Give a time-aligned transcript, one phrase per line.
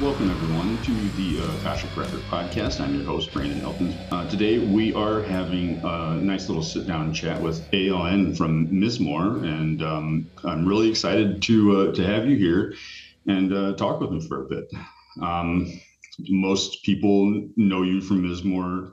[0.00, 2.80] Welcome, everyone, to the uh, Akashic Record Podcast.
[2.80, 3.96] I'm your host, Brandon Elkins.
[4.12, 9.42] Uh, today, we are having a nice little sit down chat with ALN from Mizmor,
[9.42, 12.74] and um, I'm really excited to, uh, to have you here
[13.26, 14.70] and uh, talk with him for a bit.
[15.20, 15.80] Um,
[16.28, 18.92] most people know you from Mizmor,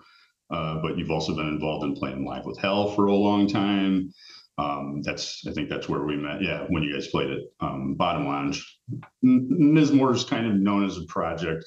[0.50, 4.12] uh, but you've also been involved in playing Live with Hell for a long time.
[4.58, 6.42] Um, that's I think that's where we met.
[6.42, 8.80] Yeah, when you guys played it, um, Bottom Lounge.
[9.24, 11.66] Mizmor is kind of known as a project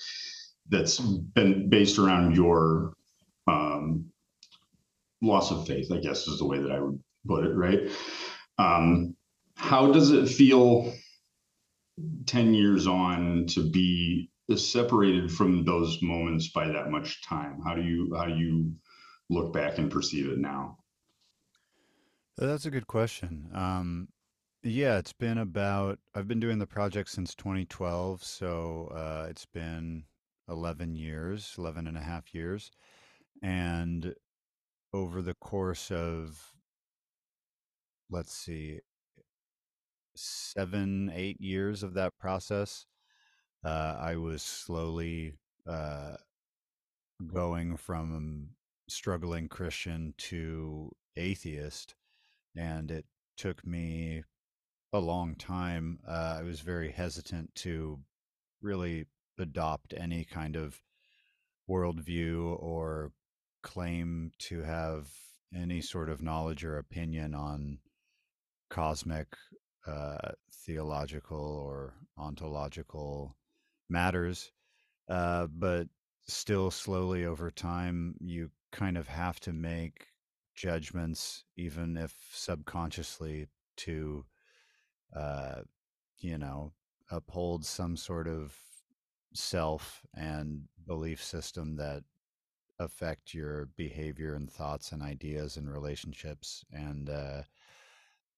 [0.68, 2.94] that's been based around your
[3.46, 4.06] um,
[5.20, 5.92] loss of faith.
[5.92, 7.54] I guess is the way that I would put it.
[7.54, 7.90] Right.
[8.58, 9.14] Um,
[9.56, 10.92] how does it feel
[12.24, 17.60] ten years on to be separated from those moments by that much time?
[17.66, 18.72] How do you how do you
[19.28, 20.78] look back and perceive it now?
[22.40, 23.48] That's a good question.
[23.52, 24.08] Um,
[24.62, 30.04] yeah, it's been about, I've been doing the project since 2012, so uh, it's been
[30.48, 32.70] 11 years, 11 and a half years.
[33.42, 34.14] And
[34.92, 36.52] over the course of,
[38.08, 38.82] let's see,
[40.14, 42.86] seven, eight years of that process,
[43.64, 45.34] uh, I was slowly
[45.66, 46.14] uh,
[47.26, 48.50] going from
[48.88, 51.96] struggling Christian to atheist
[52.58, 53.06] and it
[53.36, 54.24] took me
[54.92, 56.00] a long time.
[56.06, 58.00] Uh, I was very hesitant to
[58.60, 59.06] really
[59.38, 60.80] adopt any kind of
[61.70, 63.12] worldview or
[63.62, 65.08] claim to have
[65.54, 67.78] any sort of knowledge or opinion on
[68.70, 69.28] cosmic,
[69.86, 70.32] uh,
[70.66, 73.36] theological, or ontological
[73.88, 74.50] matters.
[75.08, 75.86] Uh, but
[76.26, 80.08] still, slowly over time, you kind of have to make
[80.58, 83.46] judgments, even if subconsciously,
[83.76, 84.24] to,
[85.14, 85.60] uh,
[86.18, 86.72] you know,
[87.10, 88.56] uphold some sort of
[89.32, 92.02] self and belief system that
[92.80, 96.64] affect your behavior and thoughts and ideas and relationships.
[96.72, 97.42] And uh,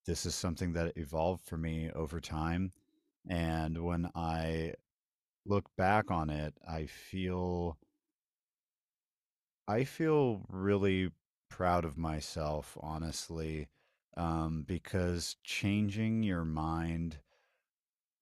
[0.07, 2.73] this is something that evolved for me over time.
[3.29, 4.75] And when I
[5.47, 7.79] look back on it, I feel
[9.67, 11.11] I feel really
[11.51, 13.69] proud of myself, honestly,
[14.17, 17.19] um, because changing your mind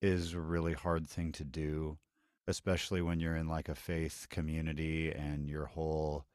[0.01, 1.97] is a really hard thing to do,
[2.47, 6.25] especially when you're in like a faith community and your whole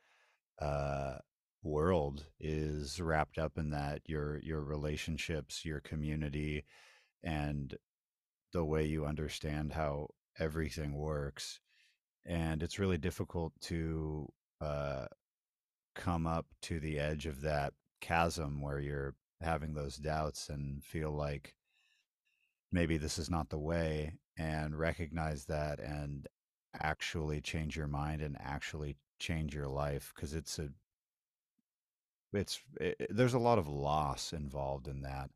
[0.60, 1.16] uh,
[1.62, 6.64] world is wrapped up in that your your relationships, your community,
[7.22, 7.76] and
[8.52, 11.60] the way you understand how everything works.
[12.26, 14.28] And it's really difficult to
[14.60, 15.06] uh,
[15.94, 21.10] come up to the edge of that chasm where you're having those doubts and feel
[21.10, 21.54] like
[22.72, 26.26] maybe this is not the way and recognize that and
[26.80, 30.68] actually change your mind and actually change your life because it's a
[32.32, 35.30] it's it, there's a lot of loss involved in that.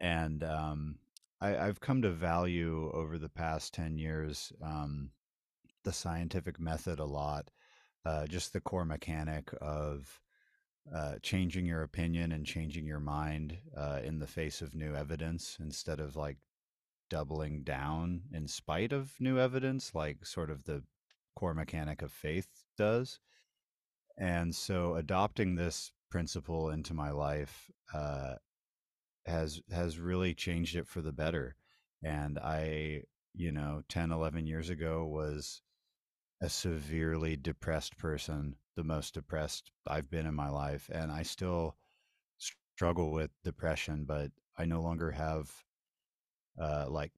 [0.00, 0.98] And um,
[1.40, 5.10] I, have come to value over the past 10 years um,
[5.84, 7.50] the scientific method a lot
[8.04, 10.20] uh, just the core mechanic of
[10.94, 15.56] uh, changing your opinion and changing your mind uh, in the face of new evidence
[15.60, 16.38] instead of like
[17.10, 20.82] doubling down in spite of new evidence, like sort of the
[21.36, 23.20] core mechanic of faith does.
[24.16, 28.34] And so adopting this principle into my life uh,
[29.26, 31.54] has has really changed it for the better.
[32.02, 33.02] And I,
[33.34, 35.62] you know, 10, 11 years ago was
[36.40, 40.88] a severely depressed person, the most depressed I've been in my life.
[40.92, 41.76] And I still
[42.38, 45.50] struggle with depression, but I no longer have
[46.60, 47.12] uh, like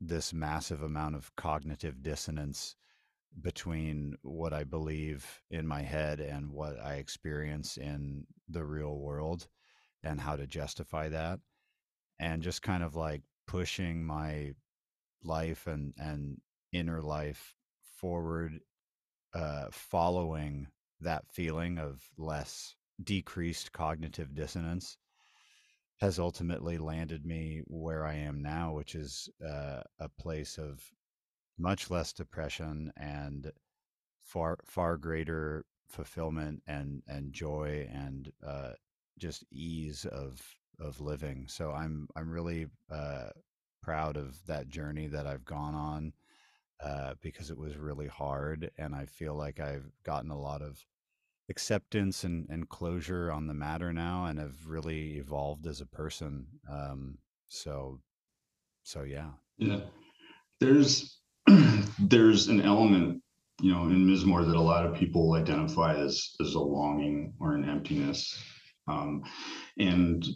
[0.00, 2.76] this massive amount of cognitive dissonance
[3.42, 9.48] between what I believe in my head and what I experience in the real world
[10.02, 11.40] and how to justify that.
[12.18, 14.52] And just kind of like pushing my
[15.22, 16.40] life and, and
[16.72, 17.54] inner life
[17.96, 18.60] forward
[19.34, 20.66] uh, following
[21.00, 24.98] that feeling of less decreased cognitive dissonance
[26.00, 30.82] has ultimately landed me where I am now, which is uh, a place of
[31.58, 33.52] much less depression and
[34.22, 38.72] far far greater fulfillment and and joy and uh,
[39.18, 40.40] just ease of
[40.78, 41.44] of living.
[41.48, 43.30] So I'm I'm really uh,
[43.82, 46.12] proud of that journey that I've gone on
[46.84, 48.70] uh, because it was really hard.
[48.78, 50.84] And I feel like I've gotten a lot of
[51.48, 56.46] acceptance and, and closure on the matter now and have really evolved as a person.
[56.70, 57.18] Um,
[57.48, 58.00] so,
[58.82, 59.30] so yeah.
[59.58, 59.80] Yeah.
[60.60, 61.18] There's,
[61.98, 63.22] there's an element,
[63.60, 67.54] you know, in Mizmor that a lot of people identify as as a longing or
[67.54, 68.42] an emptiness,
[68.88, 69.22] um,
[69.78, 70.26] and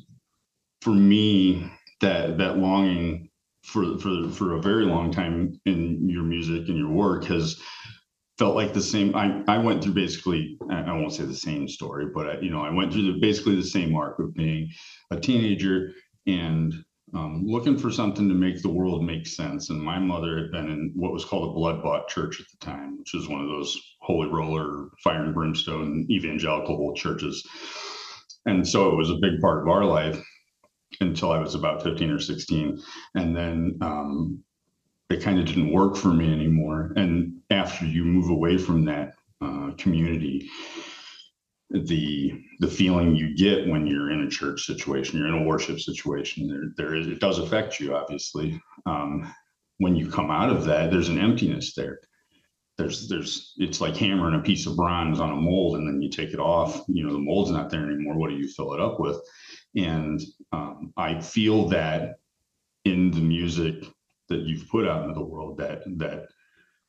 [0.83, 1.71] for me,
[2.01, 3.31] that that longing
[3.65, 7.59] for for for a very long time in your music and your work has
[8.39, 9.15] felt like the same.
[9.17, 12.63] I I went through basically I won't say the same story, but I, you know
[12.63, 14.71] I went through the, basically the same arc of being
[15.11, 15.93] a teenager
[16.27, 16.75] and
[17.15, 19.71] um, looking for something to make the world make sense.
[19.71, 22.65] And my mother had been in what was called a blood bought church at the
[22.65, 27.47] time, which is one of those holy roller, fire and brimstone evangelical churches.
[28.47, 30.23] And so it was a big part of our life
[31.01, 32.81] until I was about 15 or 16.
[33.15, 34.45] And then um,
[35.11, 36.93] it kind of didn't work for me anymore.
[36.97, 40.49] And after you move away from that uh, community,
[41.71, 45.81] the the feeling you get when you're in a church situation, you're in a worship
[45.81, 48.61] situation, there there is it does affect you obviously.
[48.87, 49.33] Um,
[49.79, 51.99] when you come out of that, there's an emptiness there.
[52.77, 56.11] There's there's it's like hammering a piece of bronze on a mold and then you
[56.11, 56.83] take it off.
[56.89, 58.17] You know the mold's not there anymore.
[58.17, 59.17] What do you fill it up with?
[59.77, 60.21] And
[60.53, 62.17] um, I feel that
[62.85, 63.85] in the music
[64.29, 66.27] that you've put out into the world that that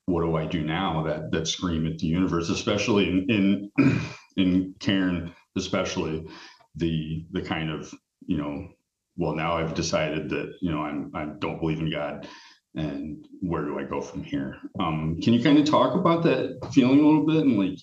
[0.07, 4.01] what do I do now that that scream at the universe, especially in in,
[4.37, 6.27] in Cairn, especially
[6.75, 7.93] the the kind of
[8.25, 8.69] you know
[9.17, 12.27] well now I've decided that you know I'm I don't believe in God
[12.75, 14.57] and where do I go from here?
[14.79, 17.79] Um, can you kind of talk about that feeling a little bit and like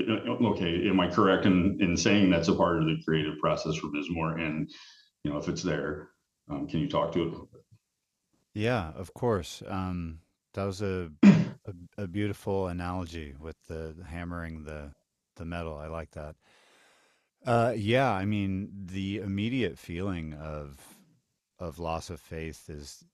[0.00, 3.74] uh, okay, am I correct in in saying that's a part of the creative process
[3.76, 4.40] for Mizmor?
[4.40, 4.70] And
[5.24, 6.10] you know if it's there,
[6.50, 7.26] um, can you talk to it?
[7.26, 7.62] a little bit?
[8.54, 9.62] Yeah, of course.
[9.66, 10.20] Um,
[10.54, 14.92] that was a, a a beautiful analogy with the hammering the
[15.36, 15.76] the metal.
[15.76, 16.36] I like that.
[17.46, 20.80] Uh, yeah, I mean, the immediate feeling of
[21.58, 23.04] of loss of faith is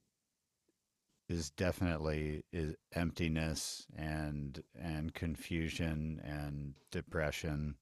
[1.28, 7.76] is definitely is emptiness and and confusion and depression.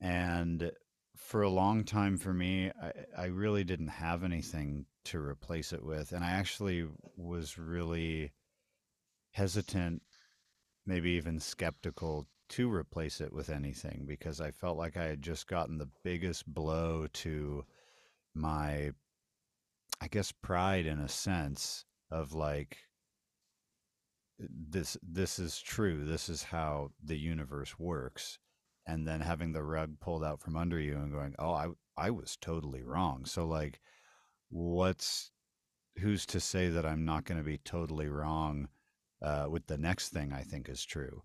[0.00, 0.72] And
[1.16, 5.84] for a long time for me, I, I really didn't have anything to replace it
[5.84, 6.12] with.
[6.12, 6.86] And I actually
[7.16, 8.32] was really
[9.30, 10.02] hesitant,
[10.84, 15.46] maybe even skeptical to replace it with anything because I felt like I had just
[15.46, 17.64] gotten the biggest blow to
[18.34, 18.90] my,
[20.00, 22.78] I guess, pride in a sense of like,
[24.38, 28.38] this this is true this is how the universe works
[28.86, 32.10] and then having the rug pulled out from under you and going oh i i
[32.10, 33.24] was totally wrong.
[33.24, 33.80] So like
[34.50, 35.30] what's
[35.98, 38.68] who's to say that i'm not going to be totally wrong
[39.22, 41.22] uh, with the next thing i think is true?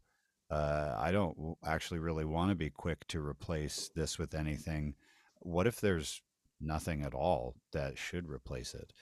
[0.52, 4.96] Uh, i don't actually really want to be quick to replace this with anything.
[5.42, 6.22] What if there's
[6.62, 8.94] nothing at all that should replace it?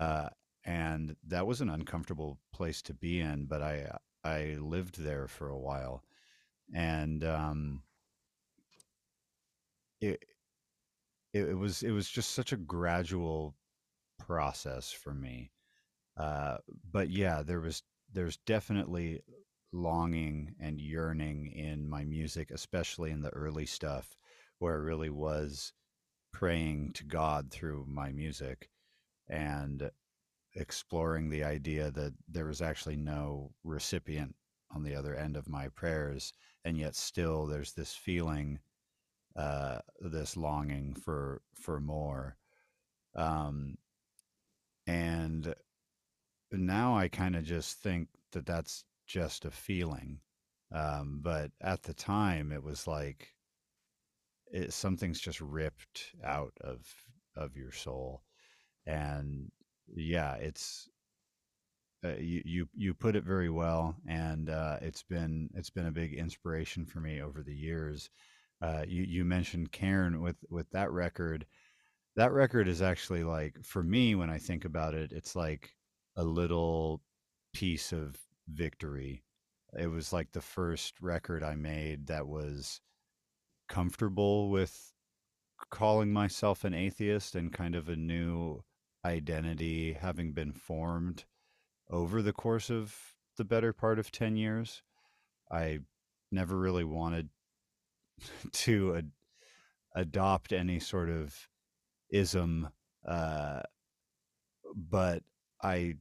[0.00, 0.28] Uh,
[0.64, 3.90] and that was an uncomfortable place to be in but i
[4.24, 6.02] i lived there for a while
[6.74, 7.82] and um,
[10.00, 10.24] it,
[11.32, 13.54] it, it was it was just such a gradual
[14.18, 15.50] process for me.
[16.16, 16.58] Uh,
[16.92, 19.20] but yeah, there was there's definitely
[19.72, 24.16] longing and yearning in my music, especially in the early stuff,
[24.58, 25.72] where I really was
[26.32, 28.68] praying to God through my music
[29.28, 29.90] and
[30.54, 34.34] exploring the idea that there was actually no recipient
[34.74, 36.32] on the other end of my prayers
[36.64, 38.58] and yet still there's this feeling
[39.36, 42.36] uh, this longing for for more.
[43.14, 43.76] Um,
[44.86, 45.54] and
[46.52, 50.18] now i kind of just think that that's just a feeling
[50.72, 53.34] um, but at the time it was like
[54.52, 56.80] it, something's just ripped out of
[57.36, 58.22] of your soul.
[58.86, 59.50] And
[59.94, 60.88] yeah it's
[62.04, 65.92] uh, you, you you put it very well, and uh, it's been it's been a
[65.92, 68.08] big inspiration for me over the years.
[68.62, 71.46] Uh, you you mentioned Cairn with with that record.
[72.16, 75.74] That record is actually like for me when I think about it, it's like
[76.16, 77.02] a little
[77.52, 78.16] piece of
[78.48, 79.22] victory.
[79.78, 82.80] It was like the first record I made that was
[83.68, 84.92] comfortable with
[85.70, 88.62] calling myself an atheist and kind of a new
[89.04, 91.24] identity having been formed
[91.88, 92.96] over the course of
[93.36, 94.82] the better part of 10 years.
[95.50, 95.80] I
[96.30, 97.28] never really wanted
[98.52, 99.10] to ad-
[99.94, 101.48] adopt any sort of
[102.10, 102.68] ism,
[103.06, 103.62] uh,
[104.74, 105.22] but
[105.62, 105.96] I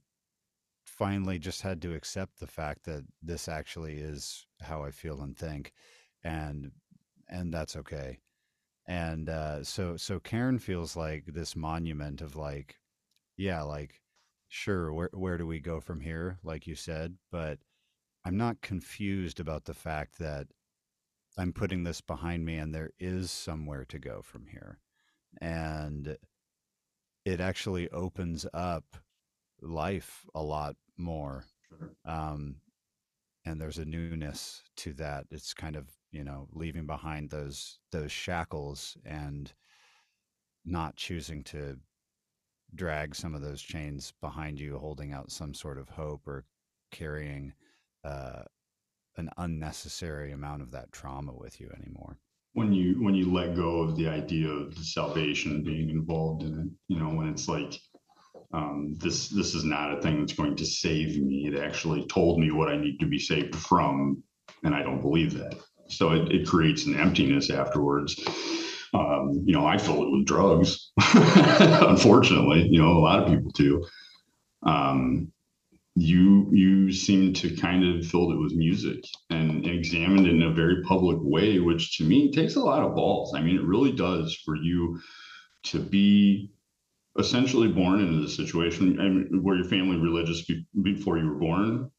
[0.85, 5.37] finally just had to accept the fact that this actually is how I feel and
[5.37, 5.73] think,
[6.23, 6.71] and
[7.29, 8.19] and that's okay.
[8.87, 12.77] And uh, so so Cairn feels like this monument of like,
[13.39, 14.01] yeah, like
[14.49, 17.59] sure, where where do we go from here, like you said, but
[18.25, 20.47] I'm not confused about the fact that
[21.37, 24.79] I'm putting this behind me and there is somewhere to go from here.
[25.41, 26.17] And
[27.25, 28.97] it actually opens up
[29.61, 31.45] life a lot more.
[31.69, 31.91] Sure.
[32.05, 32.57] Um,
[33.45, 35.27] and there's a newness to that.
[35.31, 39.53] It's kind of, you know, leaving behind those those shackles and
[40.65, 41.77] not choosing to
[42.75, 46.45] drag some of those chains behind you, holding out some sort of hope or
[46.91, 47.53] carrying
[48.03, 48.43] uh,
[49.17, 52.17] an unnecessary amount of that trauma with you anymore.
[52.53, 56.93] When you when you let go of the idea of salvation being involved in it,
[56.93, 57.79] you know, when it's like
[58.53, 61.47] um, this this is not a thing that's going to save me.
[61.47, 64.23] It actually told me what I need to be saved from,
[64.63, 65.55] and I don't believe that.
[65.89, 68.19] So it, it creates an emptiness afterwards.
[68.93, 70.91] Um, you know, I fill it with drugs.
[71.13, 73.85] Unfortunately, you know, a lot of people do.
[74.63, 75.31] Um,
[75.95, 80.53] you you seem to kind of filled it with music and examined it in a
[80.53, 83.33] very public way, which to me takes a lot of balls.
[83.35, 84.99] I mean, it really does for you
[85.63, 86.51] to be
[87.17, 88.99] essentially born into the situation.
[88.99, 91.91] I mean, were your family religious be- before you were born?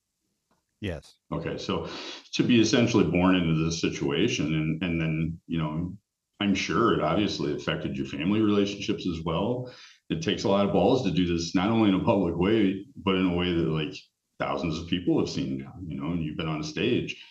[0.80, 1.14] Yes.
[1.30, 1.88] Okay, so
[2.32, 5.94] to be essentially born into this situation, and and then you know,
[6.40, 9.72] I'm sure it obviously affected your family relationships as well.
[10.08, 12.86] It takes a lot of balls to do this, not only in a public way,
[12.96, 13.94] but in a way that like
[14.38, 15.58] thousands of people have seen.
[15.86, 17.22] You know, and you've been on a stage.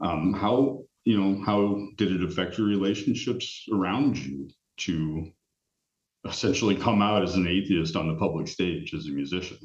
[0.00, 4.48] Um, how you know how did it affect your relationships around you
[4.78, 5.30] to
[6.26, 9.58] essentially come out as an atheist on the public stage as a musician?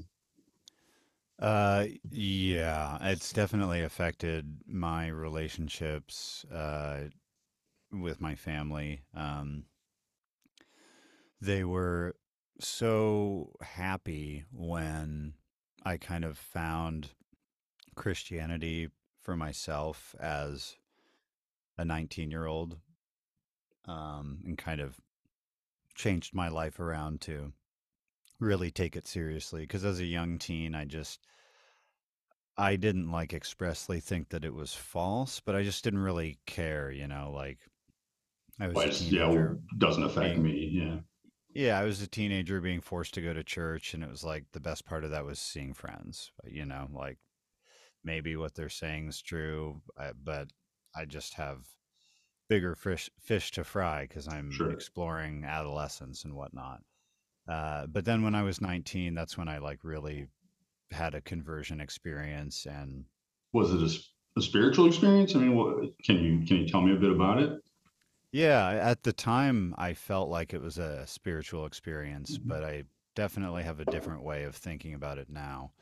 [1.39, 7.05] Uh, yeah, it's definitely affected my relationships uh,
[7.91, 9.01] with my family.
[9.15, 9.65] Um,
[11.39, 12.15] they were
[12.59, 15.33] so happy when
[15.83, 17.09] I kind of found
[17.95, 18.89] Christianity
[19.21, 20.75] for myself as
[21.77, 22.77] a 19 year old
[23.85, 24.97] um, and kind of
[25.95, 27.51] changed my life around to
[28.39, 31.19] really take it seriously because as a young teen i just
[32.57, 36.91] i didn't like expressly think that it was false but i just didn't really care
[36.91, 37.59] you know like
[38.61, 40.69] i was a yeah, doesn't affect being me.
[40.71, 40.97] Yeah,
[41.53, 44.45] yeah i was a teenager being forced to go to church and it was like
[44.53, 47.17] the best part of that was seeing friends you know like
[48.03, 49.81] maybe what they're saying is true
[50.23, 50.47] but
[50.95, 51.67] i just have
[52.49, 54.71] bigger fish fish to fry because i'm sure.
[54.71, 56.81] exploring adolescence and whatnot
[57.47, 60.27] uh, but then when I was 19, that's when I like really
[60.91, 63.05] had a conversion experience and
[63.53, 65.35] Was it a spiritual experience?
[65.35, 67.59] I mean, what can you can you tell me a bit about it?
[68.31, 72.47] Yeah, at the time I felt like it was a spiritual experience, Mhm.
[72.47, 72.85] but I
[73.15, 75.73] definitely have a different way of thinking about it now.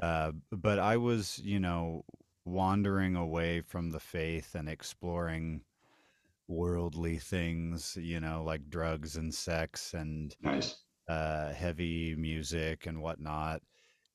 [0.00, 2.04] Uh, but I was, you know,
[2.44, 5.64] wandering away from the faith and exploring
[6.48, 10.84] worldly things, you know, like drugs and sex and Nice.
[11.08, 13.62] uh, heavy music and whatnot.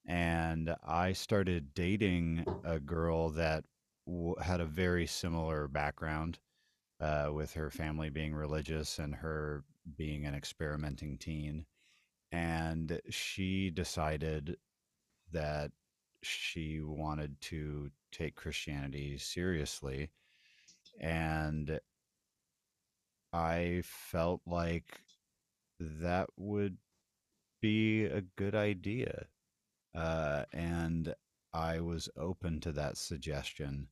[0.05, 3.65] And I started dating a girl that
[4.05, 6.39] w- had a very similar background,
[6.99, 9.63] uh, with her family being religious and her
[9.97, 11.65] being an experimenting teen.
[12.31, 14.57] And she decided
[15.31, 15.71] that
[16.23, 20.09] she wanted to take Christianity seriously.
[20.99, 21.79] And
[23.31, 24.99] I felt like
[25.79, 26.77] that would
[27.61, 29.27] be a good idea.
[29.95, 31.13] Uh, and
[31.53, 33.87] I was open to that suggestion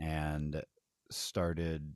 [0.00, 0.62] and
[1.10, 1.94] started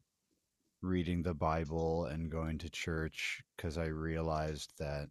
[0.83, 5.09] reading the Bible and going to church because I realized that,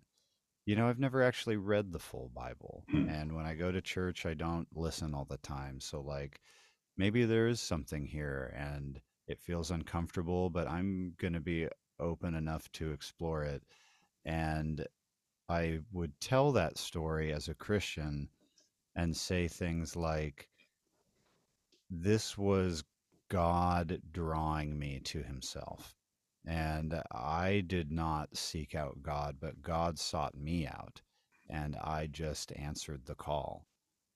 [0.66, 2.84] you know, I've never actually read the full Bible.
[2.90, 3.10] Hmm.
[3.10, 5.80] And when I go to church, I don't listen all the time.
[5.80, 6.42] So, like,
[6.98, 11.68] maybe there is something here and it feels uncomfortable, but I'm going to be
[12.00, 13.64] open enough to explore it.
[14.26, 14.86] And
[15.48, 18.30] I would tell that story as a Christian
[18.96, 20.50] and say things like,
[21.90, 22.84] This was
[23.30, 25.96] God drawing me to himself.
[26.46, 31.02] And I did not seek out God, but God sought me out.
[31.50, 33.66] And I just answered the call.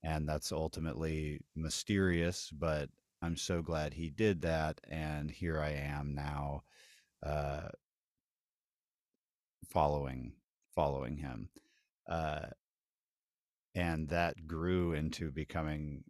[0.04, 2.90] And that's ultimately mysterious, but
[3.22, 4.82] I'm so glad he did that.
[4.90, 6.64] And here I am now,
[7.26, 7.70] uh,
[9.70, 10.34] following
[10.76, 11.50] following him.
[12.08, 12.48] Uh,
[13.76, 16.04] and that grew into becoming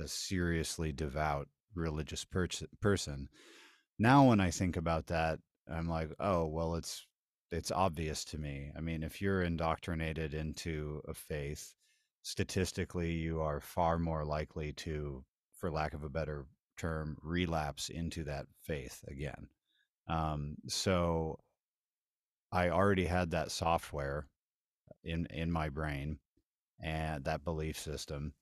[0.00, 3.28] a seriously devout religious pers- person.
[3.98, 5.38] Now, when I think about that,
[5.68, 7.06] I'm like, oh, well, it's
[7.50, 8.72] it's obvious to me.
[8.76, 11.74] I mean, if you're indoctrinated into a faith,
[12.22, 15.22] statistically, you are far more likely to,
[15.58, 16.46] for lack of a better
[16.78, 19.48] term, relapse into that faith again.
[20.08, 21.38] Um, so
[22.50, 24.26] I already had that software
[25.04, 26.18] in in my brain
[26.80, 28.34] and that belief system,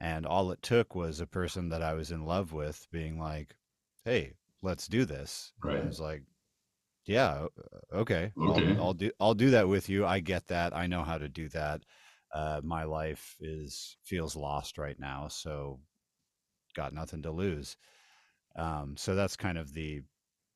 [0.00, 3.56] and all it took was a person that I was in love with being like,
[4.04, 5.76] "Hey, let's do this." Right.
[5.76, 6.24] And I was like,
[7.06, 7.48] "Yeah,
[7.92, 8.32] okay, okay.
[8.46, 10.06] I'll, I'll do I'll do that with you.
[10.06, 10.74] I get that.
[10.74, 11.84] I know how to do that.
[12.34, 15.80] Uh, my life is feels lost right now, so
[16.74, 17.76] got nothing to lose."
[18.56, 20.02] Um, so that's kind of the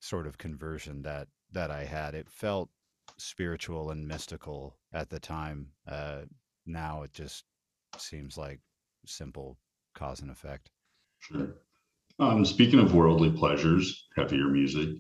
[0.01, 2.15] sort of conversion that that I had.
[2.15, 2.71] It felt
[3.19, 5.73] spiritual and mystical at the time.
[5.87, 6.25] Uh,
[6.67, 7.45] now it just
[7.99, 8.61] seems like
[9.07, 9.59] simple
[9.95, 10.71] cause and effect.
[11.19, 11.55] Sure.
[12.19, 14.91] Um, speaking of worldly pleasures, heavier music,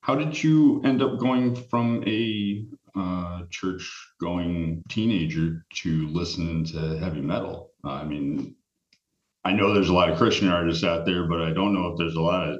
[0.00, 3.88] how did you end up going from a uh, church
[4.20, 7.70] going teenager to listening to heavy metal?
[7.84, 8.56] Uh, I mean,
[9.44, 11.98] I know there's a lot of Christian artists out there, but I don't know if
[11.98, 12.58] there's a lot of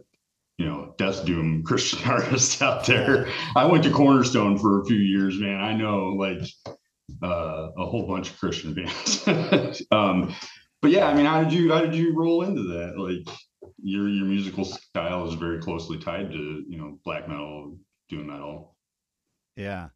[0.59, 3.28] you know death doom Christian artists out there.
[3.57, 5.61] I went to Cornerstone for a few years, man.
[5.61, 6.42] I know like
[7.23, 9.83] uh, a whole bunch of Christian bands.
[9.91, 10.35] um,
[10.81, 12.99] but yeah, I mean, how did you how did you roll into that?
[12.99, 13.37] Like
[13.83, 17.76] your your musical style is very closely tied to you know black metal,
[18.09, 18.76] doom metal.
[19.57, 19.88] Yeah.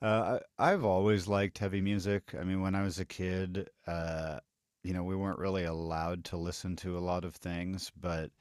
[0.00, 2.34] Uh, I, I've always liked heavy music.
[2.38, 4.40] I mean, when I was a kid, uh,
[4.82, 8.32] you know, we weren't really allowed to listen to a lot of things, but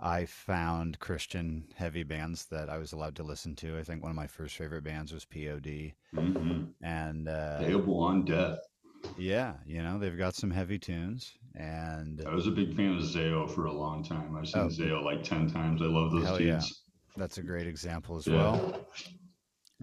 [0.00, 3.78] I found Christian heavy bands that I was allowed to listen to.
[3.78, 6.62] I think one of my first favorite bands was POD, Mm-hmm.
[6.82, 8.58] and uh, Payable on death.
[9.16, 13.02] yeah, you know they've got some heavy tunes, and I was a big fan of
[13.02, 14.36] Zao for a long time.
[14.36, 14.68] I've seen Oh.
[14.68, 15.80] Zao like ten times.
[15.82, 16.60] I love those Hell yeah.
[17.16, 18.36] that's a great example as Yeah.
[18.36, 18.86] well.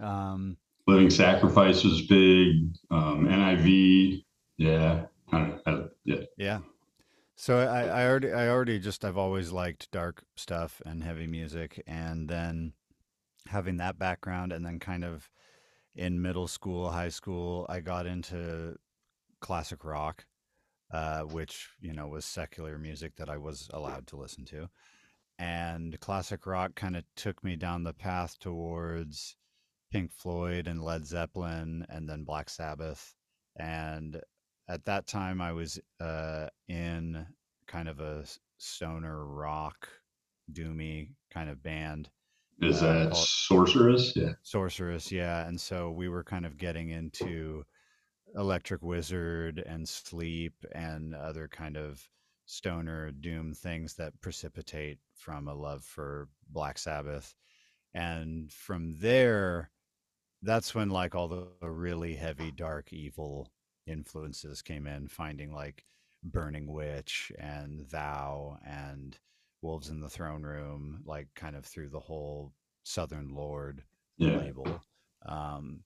[0.02, 2.72] Um, Living Sacrifice was big.
[2.90, 4.24] Um, NIV,
[4.58, 6.60] yeah, I, I, yeah, Yeah.
[7.42, 11.82] So I, I already I already just I've always liked dark stuff and heavy music
[11.88, 12.74] and then
[13.48, 15.30] having that background and then kind of
[15.96, 18.76] in middle school, high school, I got into
[19.40, 20.26] classic rock,
[20.92, 24.68] uh, which, you know, was secular music that I was allowed to listen to.
[25.38, 29.38] And classic rock kind of took me down the path towards
[29.94, 33.16] Pink Floyd and Led Zeppelin and then Black Sabbath.
[33.56, 34.20] And
[34.70, 37.26] at that time I was uh, in
[37.68, 38.24] kind of a
[38.58, 39.90] stoner rock,
[40.54, 42.10] doomy kind of band,
[42.62, 44.16] is Uh, that Sorceress?
[44.16, 45.48] Yeah, Sorceress, yeah.
[45.48, 47.66] And so we were kind of getting into
[48.36, 52.08] Electric Wizard and Sleep and other kind of
[52.46, 57.36] stoner doom things that precipitate from a love for Black Sabbath.
[57.94, 59.72] And from there,
[60.42, 63.52] that's when like all the really heavy, dark, evil
[63.90, 65.84] influences came in, finding like
[66.24, 69.18] Burning Witch and Thou and
[69.62, 73.84] Wolves in the Throne Room, like kind of through the whole Southern Lord
[74.18, 74.38] yeah.
[74.38, 74.82] label.
[75.26, 75.82] Um,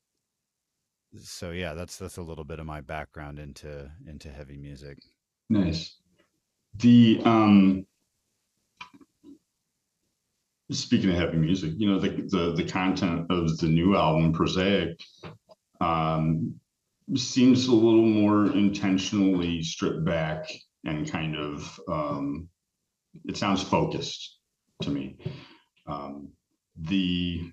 [1.22, 4.98] so yeah, that's that's a little bit of my background into into heavy music.
[5.50, 5.98] Nice.
[6.76, 7.86] The um
[10.72, 15.00] speaking of heavy music, you know, the the the content of the new album, Prosaic,
[15.82, 16.60] um
[17.16, 20.50] seems a little more intentionally stripped back
[20.86, 22.50] and kind of um
[23.26, 24.40] it sounds focused
[24.82, 25.18] to me.
[25.88, 26.30] Um
[26.76, 27.52] the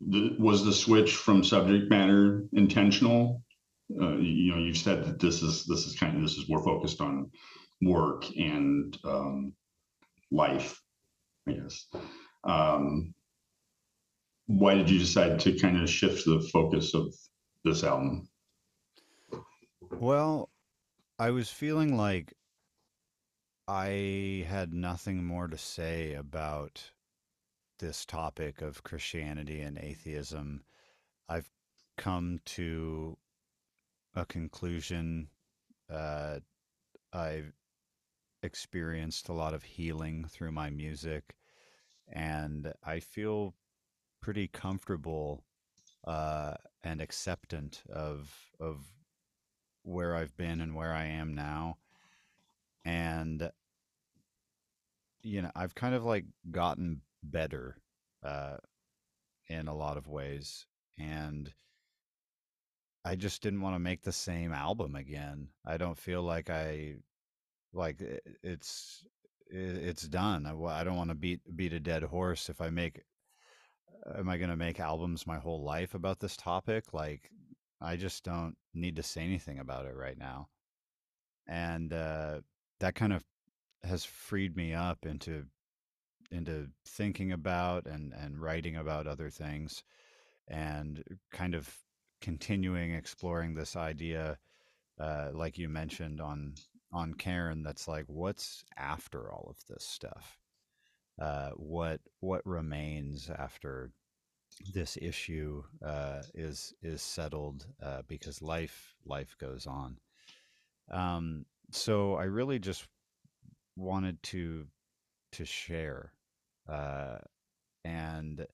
[0.00, 3.42] the was the switch from subject matter intentional?
[4.00, 6.62] Uh, you know, you've said that this is this is kind of this is more
[6.62, 7.30] focused on
[7.82, 9.52] work and um,
[10.30, 10.80] life,
[11.48, 11.86] I guess.
[12.44, 13.14] Um,
[14.46, 17.14] why did you decide to kind of shift the focus of
[17.64, 18.28] this album?
[19.90, 20.50] Well,
[21.18, 22.34] I was feeling like
[23.68, 26.92] I had nothing more to say about
[27.78, 30.64] this topic of Christianity and atheism.
[31.28, 31.50] I've
[31.96, 33.16] come to
[34.14, 35.28] a conclusion.
[35.90, 36.40] Uh,
[37.12, 37.52] I've
[38.42, 41.36] experienced a lot of healing through my music,
[42.08, 43.54] and I feel
[44.20, 45.44] pretty comfortable
[46.06, 48.84] uh, and acceptant of of
[49.86, 51.78] where I've been and where I am now.
[52.84, 53.50] And
[55.22, 57.76] you know, I've kind of like gotten better
[58.24, 58.58] uh,
[59.48, 60.66] in a lot of ways,
[60.98, 61.52] and
[63.04, 65.48] I just didn't want to make the same album again.
[65.64, 66.96] I don't feel like I
[67.72, 68.02] like
[68.42, 69.04] it's
[69.48, 70.46] it's done.
[70.46, 73.02] I, I don't want to beat beat a dead horse if I make
[74.14, 76.92] am I going to make albums my whole life about this topic?
[76.92, 77.30] Like,
[77.80, 80.48] I just don't need to say anything about it right now.
[81.46, 82.40] And uh,
[82.80, 83.24] that kind of
[83.82, 85.44] has freed me up into
[86.30, 89.84] into thinking about and and writing about other things
[90.48, 91.72] and kind of
[92.20, 94.38] continuing exploring this idea
[94.98, 96.54] uh, like you mentioned on
[96.92, 100.38] on Cairn that's like what's after all of this stuff
[101.20, 103.92] uh, what what remains after
[104.72, 109.98] this issue uh, is is settled uh, because life life goes on.
[110.90, 112.86] Um, so I really just
[113.76, 114.66] wanted to
[115.32, 116.12] to share,
[116.68, 117.18] uh,
[117.84, 118.46] and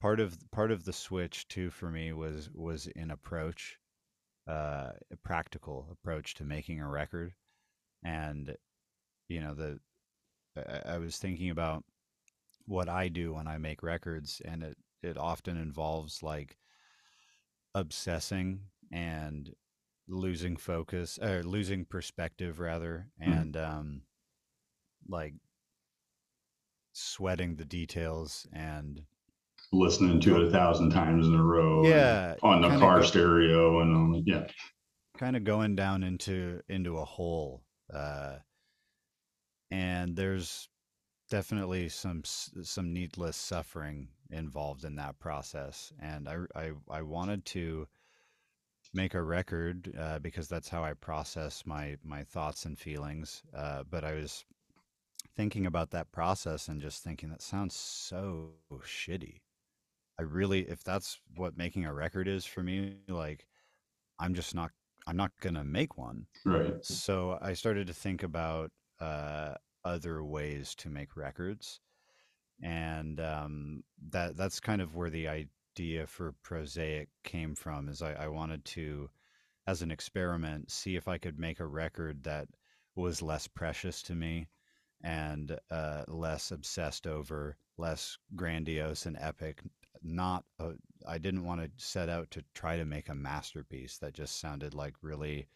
[0.00, 3.78] part of part of the switch too for me was was an approach,
[4.48, 7.34] uh, a practical approach to making a record,
[8.04, 8.56] and
[9.28, 9.78] you know the
[10.56, 11.84] I, I was thinking about
[12.66, 16.56] what I do when I make records, and it it often involves like
[17.74, 18.60] obsessing
[18.92, 19.54] and
[20.08, 23.32] losing focus or losing perspective rather mm-hmm.
[23.32, 23.78] and mm-hmm.
[23.78, 24.02] um
[25.08, 25.34] like
[26.92, 29.02] sweating the details and
[29.72, 33.80] listening to it a thousand times in a row yeah on the car go, stereo
[33.80, 34.46] and um, yeah
[35.18, 38.36] kind of going down into into a hole uh
[39.70, 40.68] and there's
[41.30, 47.86] definitely some some needless suffering involved in that process and i i, I wanted to
[48.94, 53.82] make a record uh, because that's how i process my my thoughts and feelings uh,
[53.90, 54.44] but i was
[55.36, 59.40] thinking about that process and just thinking that sounds so shitty.
[60.18, 63.46] I really if that's what making a record is for me like
[64.18, 64.70] i'm just not
[65.06, 66.26] i'm not gonna make one.
[66.44, 66.84] Right.
[66.84, 71.80] So i started to think about uh, other ways to make records
[72.62, 78.12] and um, that that's kind of where the idea for prosaic came from is I,
[78.14, 79.10] I, wanted to
[79.66, 82.48] as an experiment see if i could make a record that
[82.94, 84.48] was less precious to me
[85.04, 89.60] and uh, less obsessed over less grandiose and epic
[90.02, 90.44] not
[91.06, 94.74] I didn't want to set out to try to make a masterpiece that just sounded
[94.74, 95.48] like really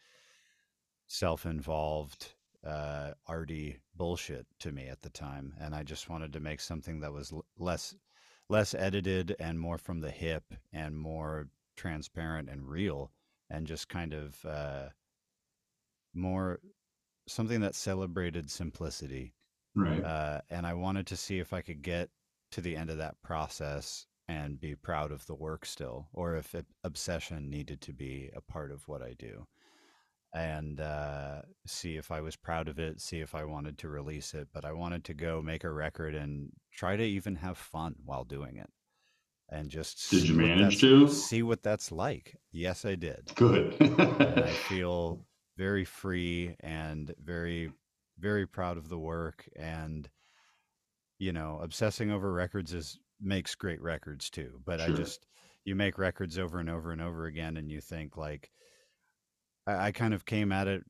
[1.06, 2.34] self-involved
[2.66, 7.00] uh, arty bullshit to me at the time, and I just wanted to make something
[7.00, 7.94] that was l- less
[8.48, 10.42] less edited and more from the hip
[10.72, 13.12] and more transparent and real,
[13.48, 14.88] and just kind of uh,
[16.14, 16.60] more
[17.28, 19.34] something that celebrated simplicity.
[19.74, 20.02] Right.
[20.02, 22.10] Uh, and I wanted to see if I could get
[22.50, 26.54] to the end of that process and be proud of the work still, or if
[26.54, 29.46] it, obsession needed to be a part of what I do
[30.32, 34.34] and uh, see if I was proud of it, see if I wanted to release
[34.34, 34.48] it.
[34.52, 38.24] But I wanted to go make a record and try to even have fun while
[38.24, 38.70] doing it.
[39.52, 42.36] And just did you manage to see what that's like?
[42.52, 43.32] Yes, I did.
[43.34, 43.76] Good.
[43.80, 47.72] I feel very free and very,
[48.18, 49.48] very proud of the work.
[49.56, 50.08] And
[51.18, 54.60] you know, obsessing over records is makes great records too.
[54.64, 54.94] But sure.
[54.94, 55.26] I just
[55.64, 58.50] you make records over and over and over again, and you think like
[59.66, 60.84] I, I kind of came at it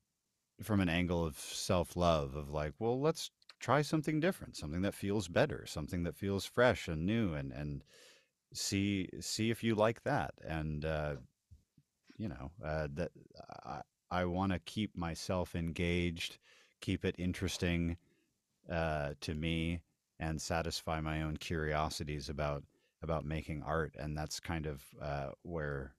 [0.62, 3.30] from an angle of self love of like, well, let's
[3.60, 7.84] try something different, something that feels better, something that feels fresh and new, and and
[8.54, 10.34] see see if you like that.
[10.46, 11.16] And uh,
[12.18, 13.10] you know uh, that
[13.64, 13.80] I
[14.10, 16.38] I want to keep myself engaged,
[16.80, 17.96] keep it interesting
[18.70, 19.82] uh, to me,
[20.18, 22.64] and satisfy my own curiosities about
[23.02, 25.94] about making art, and that's kind of uh, where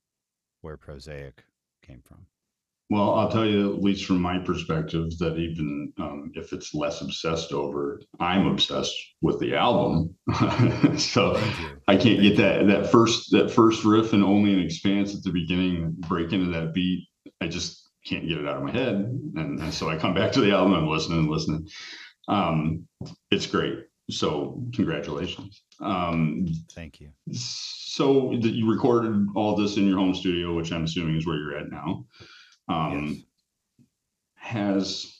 [0.61, 1.43] where prosaic
[1.81, 2.27] came from.
[2.91, 6.99] Well, I'll tell you, at least from my perspective, that even um, if it's less
[6.99, 10.13] obsessed over, I'm obsessed with the album.
[10.97, 11.41] so
[11.87, 15.31] I can't get that that first that first riff and only an expanse at the
[15.31, 17.07] beginning, break into that beat.
[17.39, 20.33] I just can't get it out of my head, and, and so I come back
[20.33, 20.73] to the album.
[20.73, 21.69] I'm listening and listening.
[22.27, 22.85] Um,
[23.31, 23.85] it's great.
[24.09, 25.61] So congratulations.
[25.79, 27.11] Um, Thank you.
[27.31, 31.57] So you recorded all this in your home studio, which I'm assuming is where you're
[31.57, 32.05] at now
[32.67, 33.23] um, yes.
[34.35, 35.19] has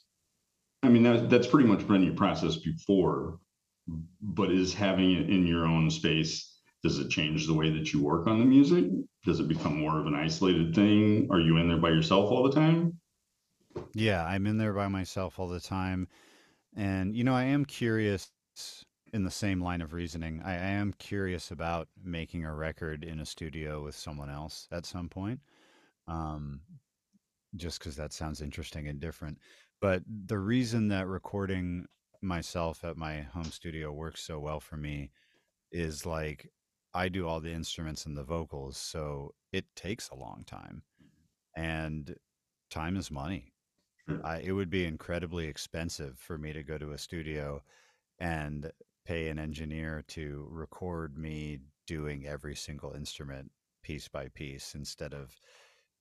[0.83, 3.39] I mean that that's pretty much been your process before,
[4.21, 6.51] but is having it in your own space
[6.83, 8.85] does it change the way that you work on the music?
[9.23, 11.27] Does it become more of an isolated thing?
[11.29, 12.99] Are you in there by yourself all the time?
[13.93, 16.07] Yeah, I'm in there by myself all the time.
[16.75, 18.31] And you know, I am curious
[19.13, 20.41] in the same line of reasoning.
[20.43, 24.85] I, I am curious about making a record in a studio with someone else at
[24.85, 25.39] some point.
[26.07, 26.61] Um,
[27.55, 29.37] just because that sounds interesting and different.
[29.81, 31.85] But the reason that recording
[32.21, 35.11] myself at my home studio works so well for me
[35.71, 36.49] is like
[36.93, 40.83] I do all the instruments and the vocals, so it takes a long time.
[41.55, 42.15] And
[42.69, 43.53] time is money.
[44.23, 47.63] I, it would be incredibly expensive for me to go to a studio
[48.19, 48.71] and
[49.05, 53.51] pay an engineer to record me doing every single instrument
[53.83, 55.35] piece by piece instead of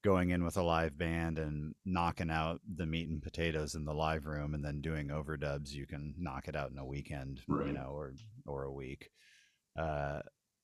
[0.02, 3.92] going in with a live band and knocking out the meat and potatoes in the
[3.94, 7.66] live room and then doing overdubs you can knock it out in a weekend Right.
[7.68, 8.14] you know or
[8.46, 9.10] or a week
[9.78, 10.20] uh,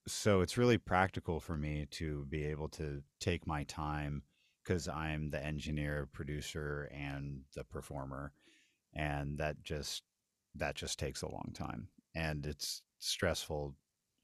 [0.08, 4.22] so it's really practical for me to be able to take my time
[4.64, 8.32] because i'm the engineer producer and the performer
[8.94, 10.02] and that just
[10.54, 13.74] that just takes a long time and it's stressful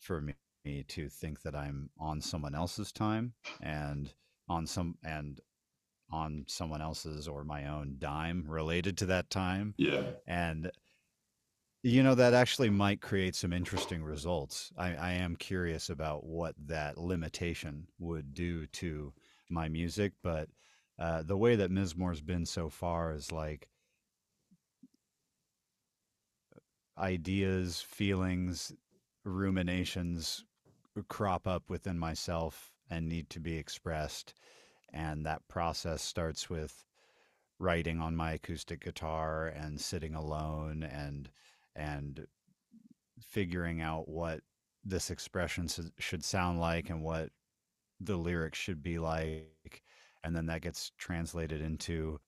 [0.01, 4.14] for me to think that i'm on someone else's time and
[4.53, 5.41] on some and
[6.11, 10.03] on someone else's or my own dime related to that time Yeah.
[10.27, 10.71] and
[11.83, 16.55] you know that actually might create some interesting results I, I am curious about what
[16.67, 19.12] that limitation would do to
[19.49, 20.49] my music but
[20.99, 23.69] uh, the way that Mizmor's been so far is like
[26.99, 28.73] ideas feelings
[29.25, 30.45] ruminations
[31.09, 34.35] crop up within myself and need to be expressed
[34.93, 36.85] and that process starts with
[37.59, 41.31] writing on my acoustic guitar and sitting alone and
[41.75, 42.27] and
[43.21, 44.41] figuring out what
[44.85, 45.67] this expression
[45.99, 47.31] should sound like and what
[48.01, 49.83] the lyrics should be like
[50.25, 52.21] and then that gets translated into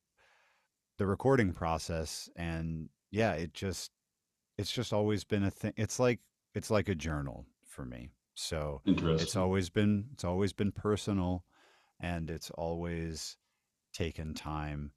[0.97, 3.91] the recording process and yeah it just
[4.57, 6.21] it's just always been a thing it's like
[6.55, 11.45] it's like a journal for me so it's always been it's always been personal
[12.01, 13.37] and it's always
[13.93, 14.91] taken time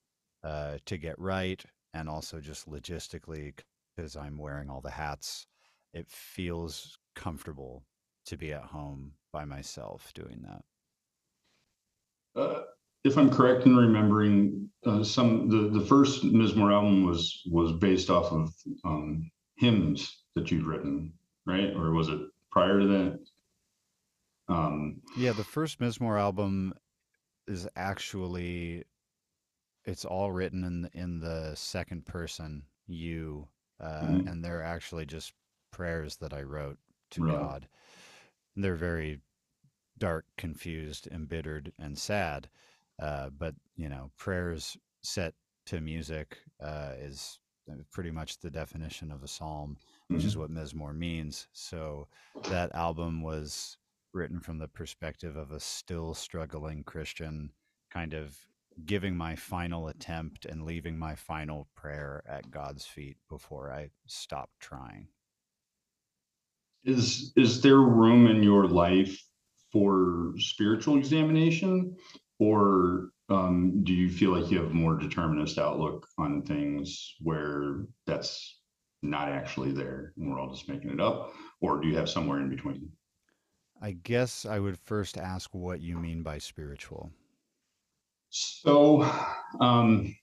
[0.43, 3.53] uh, to get right and also just logistically
[3.95, 5.45] because i'm wearing all the hats
[5.93, 7.83] it feels comfortable
[8.25, 10.63] to be at home by myself doing that.
[12.39, 12.63] Uh,
[13.03, 18.09] if I'm correct in remembering, uh, some the the first Mizmor album was was based
[18.09, 18.53] off of
[18.85, 21.13] um, hymns that you'd written,
[21.45, 21.73] right?
[21.75, 22.19] Or was it
[22.57, 23.19] prior to that?
[24.49, 26.73] Um, yeah the first Mizmor album
[27.47, 28.83] is actually
[29.85, 33.47] it's all written in the, in the second person you
[33.79, 34.31] uh, Mhm.
[34.31, 35.33] and they're actually just
[35.71, 36.79] prayers that i wrote
[37.11, 37.37] to Right.
[37.37, 37.67] god
[38.55, 39.19] and they're very
[39.99, 42.49] dark confused embittered and sad
[42.99, 45.33] uh, but you know prayers set
[45.65, 47.39] to music uh, is
[47.91, 49.77] pretty much the definition of a psalm
[50.09, 50.39] which is mhm.
[50.39, 52.07] what Mizmor means so
[52.49, 53.77] that album was
[54.13, 57.51] written from the perspective of a still struggling christian
[57.91, 58.37] kind of
[58.85, 64.59] giving my final attempt and leaving my final prayer at God's feet before I stopped
[64.59, 65.07] trying.
[66.83, 69.19] Is is there room in your life
[69.71, 71.95] for spiritual examination,
[72.39, 77.87] or um, do you feel like you have a more determinist outlook on things where
[78.05, 78.59] that's
[79.01, 82.39] not actually there and we're all just making it up, or do you have somewhere
[82.39, 82.91] in between?
[83.81, 87.11] I guess I would first ask what you mean by spiritual.
[88.29, 89.09] So,
[89.61, 90.15] um,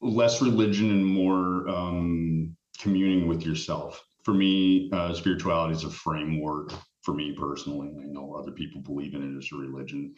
[0.00, 4.04] less religion and more um, communing with yourself.
[4.22, 6.72] For me, uh, spirituality is a framework
[7.02, 7.88] for me personally.
[8.00, 10.14] I know other people believe in it as a religion.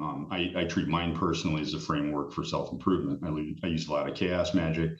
[0.00, 3.20] Um, I, I treat mine personally as a framework for self improvement.
[3.24, 4.90] I, I use a lot of chaos magic.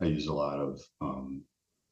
[0.00, 1.44] I use a lot of um,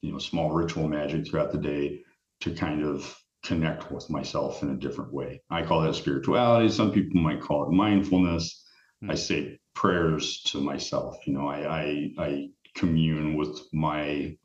[0.02, 2.02] you know small ritual magic throughout the day
[2.40, 5.40] to kind of connect with myself in a different way.
[5.50, 6.68] I call that spirituality.
[6.68, 8.64] Some people might call it mindfulness.
[9.08, 11.16] I say prayers to myself.
[11.26, 14.36] You know, I I, I commune with my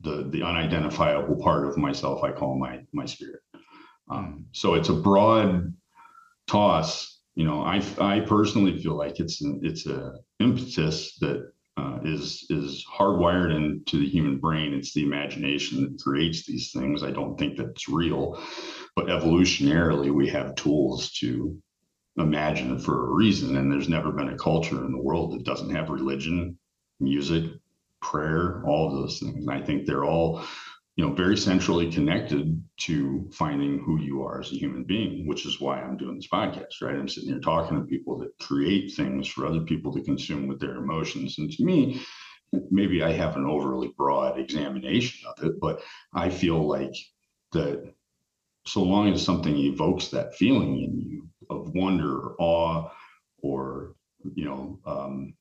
[0.00, 2.22] the the unidentifiable part of myself.
[2.22, 3.40] I call my my spirit.
[4.08, 5.74] Um, so it's a broad
[6.46, 7.20] toss.
[7.34, 12.46] You know, I I personally feel like it's an, it's a impetus that uh, is
[12.50, 14.72] is hardwired into the human brain.
[14.72, 17.02] It's the imagination that creates these things.
[17.02, 18.42] I don't think that it's real,
[18.94, 21.60] but evolutionarily, we have tools to
[22.16, 23.56] imagine it for a reason.
[23.56, 26.58] And there's never been a culture in the world that doesn't have religion,
[26.98, 27.44] music,
[28.00, 29.46] prayer, all of those things.
[29.46, 30.42] And I think they're all,
[30.96, 35.44] you know, very centrally connected to finding who you are as a human being, which
[35.44, 36.96] is why I'm doing this podcast, right?
[36.96, 40.58] I'm sitting here talking to people that create things for other people to consume with
[40.58, 41.36] their emotions.
[41.38, 42.00] And to me,
[42.70, 45.82] maybe I have an overly broad examination of it, but
[46.14, 46.94] I feel like
[47.52, 47.92] that
[48.66, 52.90] so long as something evokes that feeling in you of wonder or awe
[53.42, 53.94] or
[54.34, 55.34] you know um,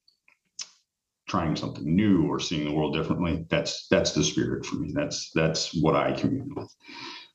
[1.28, 5.32] trying something new or seeing the world differently that's that's the spirit for me that's
[5.34, 6.70] that's what i commune with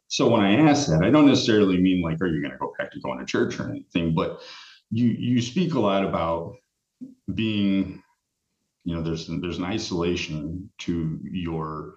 [0.08, 2.72] So when I ask that, I don't necessarily mean like, are you going to go
[2.78, 4.40] back to going to church or anything, but
[4.90, 6.56] you you speak a lot about
[7.34, 8.02] being,
[8.84, 11.94] you know, there's there's an isolation to your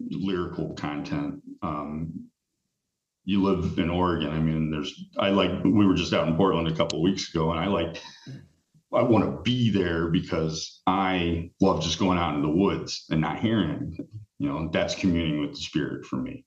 [0.00, 1.42] lyrical content.
[1.62, 2.28] Um,
[3.24, 4.30] you live in Oregon.
[4.30, 7.50] I mean, there's I like we were just out in Portland a couple weeks ago,
[7.50, 8.02] and I like
[8.92, 13.20] I want to be there because I love just going out in the woods and
[13.20, 14.08] not hearing anything.
[14.38, 16.44] You know, that's communing with the spirit for me.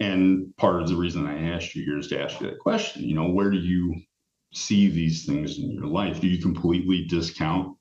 [0.00, 3.04] And part of the reason I asked you here is to ask you that question.
[3.04, 3.94] You know, where do you
[4.52, 6.20] see these things in your life?
[6.20, 7.76] Do you completely discount,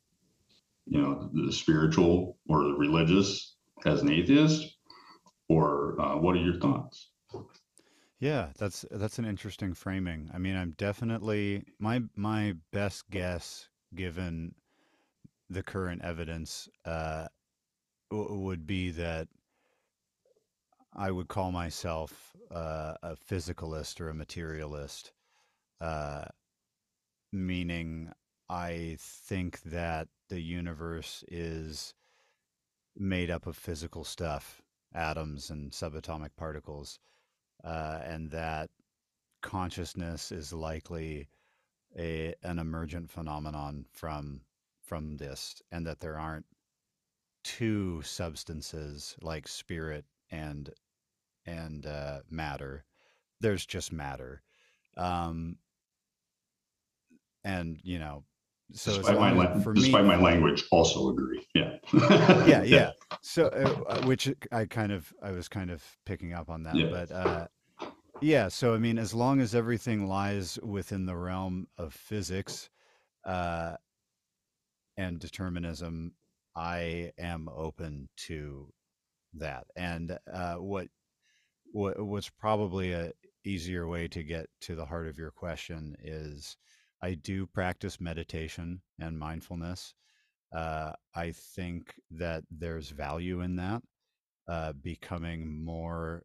[0.85, 4.77] you know, the spiritual or the religious as an atheist,
[5.49, 7.09] or uh, what are your thoughts?
[8.19, 10.31] Yeah, that's that's an interesting framing.
[10.33, 14.55] I mean, I'm definitely my my best guess, given
[15.49, 17.27] the current evidence, uh,
[18.09, 19.27] w- would be that
[20.95, 25.11] I would call myself uh, a physicalist or a materialist,
[25.81, 26.25] uh,
[27.31, 28.11] meaning
[28.49, 31.93] I think that the universe is
[32.95, 34.61] made up of physical stuff,
[34.93, 36.99] atoms and subatomic particles,
[37.63, 38.69] uh, and that
[39.41, 41.27] consciousness is likely
[41.97, 44.41] a an emergent phenomenon from
[44.81, 46.45] from this, and that there aren't
[47.43, 50.69] two substances like spirit and
[51.45, 52.85] and uh, matter.
[53.41, 54.41] There's just matter,
[54.97, 55.57] um,
[57.43, 58.23] and you know,
[58.73, 61.39] so Despite my la- for me, my language, also agree.
[61.55, 61.77] Yeah.
[62.47, 62.91] yeah, yeah.
[63.21, 66.75] So, uh, uh, which I kind of, I was kind of picking up on that,
[66.75, 66.87] Yeah.
[66.89, 67.47] but uh,
[68.21, 68.47] yeah.
[68.47, 72.69] So, I mean, as long as everything lies within the realm of physics
[73.25, 73.75] uh,
[74.97, 76.13] and determinism,
[76.55, 78.71] I am open to
[79.35, 79.65] that.
[79.75, 80.87] And uh, what
[81.71, 83.11] what what's probably a
[83.45, 86.57] easier way to get to the heart of your question is
[87.01, 89.93] I do practice meditation and mindfulness.
[90.55, 93.81] Uh, I think that there's value in that,
[94.47, 96.23] uh, becoming more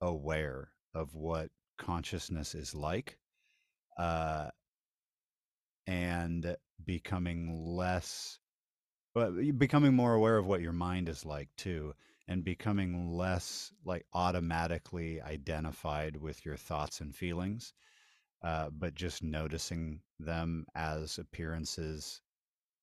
[0.00, 3.18] aware of what consciousness is like,
[3.98, 4.48] uh,
[5.86, 8.38] and becoming less,
[9.14, 11.94] but becoming more aware of what your mind is like too,
[12.28, 17.72] and becoming less like automatically identified with your thoughts and feelings,
[18.42, 22.20] uh, but just noticing them as appearances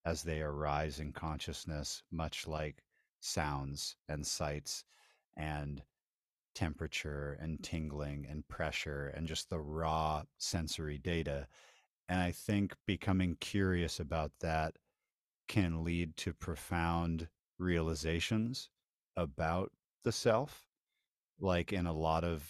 [0.06, 2.84] as they arise in consciousness, much like
[3.20, 4.84] sounds and sights
[5.38, 5.82] and
[6.56, 11.48] temperature and tingling and pressure and just the raw sensory data.
[12.10, 14.78] And I think becoming curious about that
[15.48, 17.28] can lead to profound
[17.60, 18.70] realizations
[19.16, 19.72] about
[20.04, 20.66] the self.
[21.40, 22.50] Like in a lot of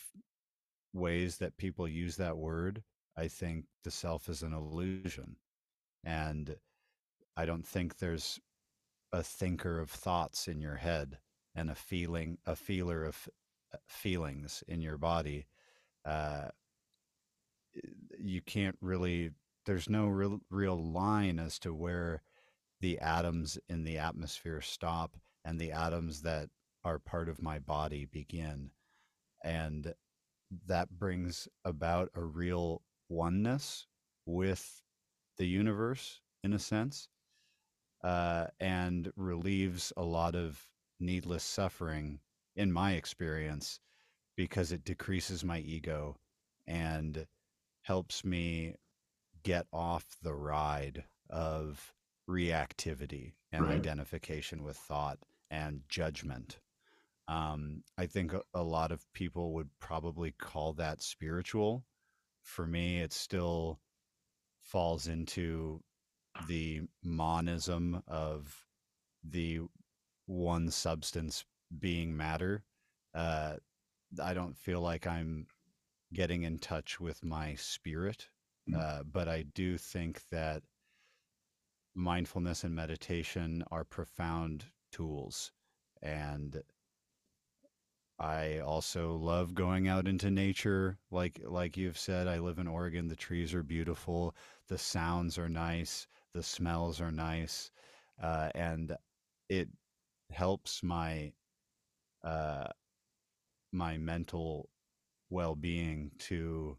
[0.94, 2.84] ways that people use that word,
[3.18, 5.38] I think the self is an illusion.
[6.04, 6.56] And
[7.36, 8.40] I don't think there's
[9.12, 11.18] a thinker of thoughts in your head
[11.56, 13.30] and a feeling, a feeler of
[13.88, 15.46] feelings in your body.
[16.06, 16.50] Uh,
[18.20, 19.32] you can't really,
[19.66, 22.22] there's no real, real line as to where
[22.82, 26.50] the atoms in the atmosphere stop and the atoms that
[26.84, 28.72] are part of my body begin.
[29.44, 29.94] And
[30.68, 33.88] that brings about a real oneness
[34.26, 34.82] with
[35.38, 37.10] the universe in a sense
[38.04, 40.64] uh, and relieves a lot of
[41.00, 42.20] needless suffering
[42.56, 43.80] in my experience
[44.36, 46.18] because it decreases my ego
[46.68, 47.28] and
[47.84, 48.76] helps me
[49.44, 51.94] get off the ride of
[52.30, 53.76] reactivity and Right.
[53.78, 55.20] identification with thought
[55.52, 56.60] and judgment.
[57.28, 61.86] Um, I think a, a lot of people would probably call that spiritual.
[62.44, 63.80] For me, it still
[64.62, 65.82] falls into
[66.48, 68.66] the monism of
[69.24, 69.62] the
[70.26, 71.46] one substance
[71.80, 72.64] being matter.
[73.14, 73.56] Uh,
[74.22, 75.48] I don't feel like I'm
[76.14, 78.30] getting in touch with my spirit,
[78.70, 78.80] Mm.
[78.80, 80.64] uh, but I do think that
[81.96, 85.52] mindfulness and meditation are profound tools.
[86.02, 86.64] And
[88.20, 90.98] I also love going out into nature.
[91.12, 93.08] Like like you've said, I live in Oregon.
[93.08, 94.36] The trees are beautiful.
[94.68, 96.08] The sounds are nice.
[96.34, 97.72] The smells are nice.
[98.22, 98.96] Uh, and
[99.50, 99.70] it
[100.32, 101.34] helps my
[102.26, 102.68] uh,
[103.72, 104.70] my mental
[105.30, 106.78] well-being to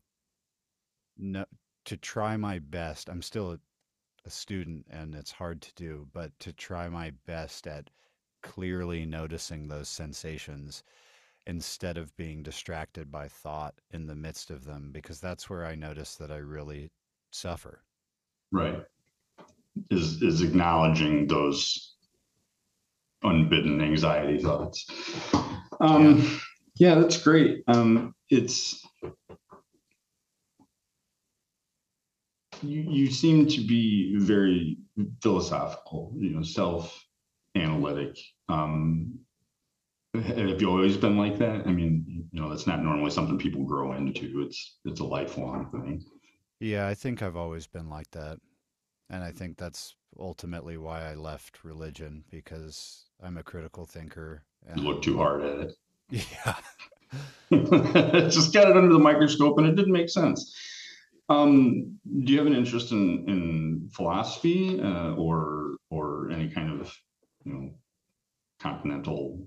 [1.16, 1.44] no,
[1.84, 3.08] to try my best.
[3.08, 3.58] I'm still a,
[4.26, 7.90] a student and it's hard to do, but to try my best at
[8.42, 10.82] clearly noticing those sensations
[11.46, 15.74] instead of being distracted by thought in the midst of them, because that's where I
[15.76, 16.90] notice that I really
[17.30, 17.82] suffer.
[18.52, 18.84] Right.
[19.90, 21.95] Is is acknowledging those
[23.22, 24.86] unbidden anxiety thoughts.
[25.80, 26.18] Um,
[26.76, 26.94] yeah.
[26.94, 27.62] yeah, that's great.
[27.68, 28.86] Um, it's
[32.62, 34.78] you, you seem to be very
[35.22, 37.04] philosophical, you know, self
[37.54, 38.18] analytic.
[38.48, 39.18] Um,
[40.14, 41.66] have you always been like that?
[41.66, 44.42] I mean, you know, that's not normally something people grow into.
[44.46, 46.04] It's it's a lifelong thing.
[46.60, 48.38] Yeah, I think I've always been like that.
[49.10, 54.42] And I think that's ultimately why I left religion because I'm a critical thinker.
[54.66, 55.72] And you look too hard at it.
[56.44, 56.54] Yeah.
[58.30, 60.54] Just got it under the microscope and it didn't make sense.
[61.28, 66.94] Um, do you have an interest in in philosophy uh, or or any kind of
[67.44, 67.70] you know
[68.60, 69.46] continental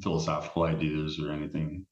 [0.00, 1.86] philosophical ideas or anything?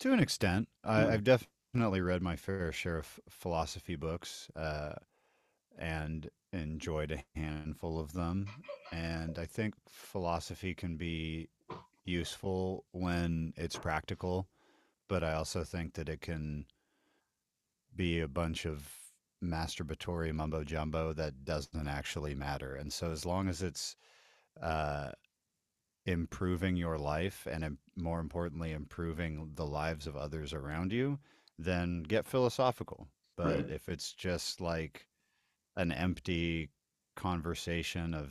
[0.00, 4.94] To an extent, I, have definitely read my fair share of philosophy books uh,
[5.80, 8.46] and enjoyed a handful of them.
[8.92, 11.48] And I think philosophy can be
[12.04, 14.48] useful when it's practical,
[15.08, 16.66] but I also think that it can
[17.96, 18.88] be a bunch of
[19.42, 22.74] masturbatory mumbo jumbo that doesn't actually matter.
[22.74, 23.96] And so, as long as it's
[24.60, 25.10] uh,
[26.06, 31.18] improving your life and more importantly, improving the lives of others around you,
[31.58, 33.08] then get philosophical.
[33.36, 33.70] But right.
[33.70, 35.06] if it's just like
[35.76, 36.70] an empty
[37.16, 38.30] conversation of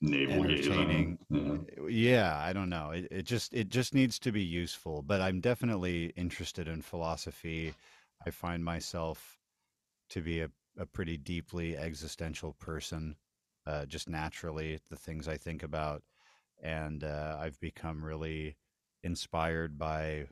[0.00, 1.88] navel entertaining yeah.
[1.88, 2.38] yeah.
[2.38, 6.12] i don't know it, it just it just needs to be useful but i'm definitely
[6.16, 7.74] interested in philosophy
[8.26, 9.38] I find myself
[10.10, 13.16] to be a, a pretty deeply existential person,
[13.66, 16.02] uh, just naturally, the things I think about.
[16.62, 18.56] And uh, I've become really
[19.04, 20.26] inspired by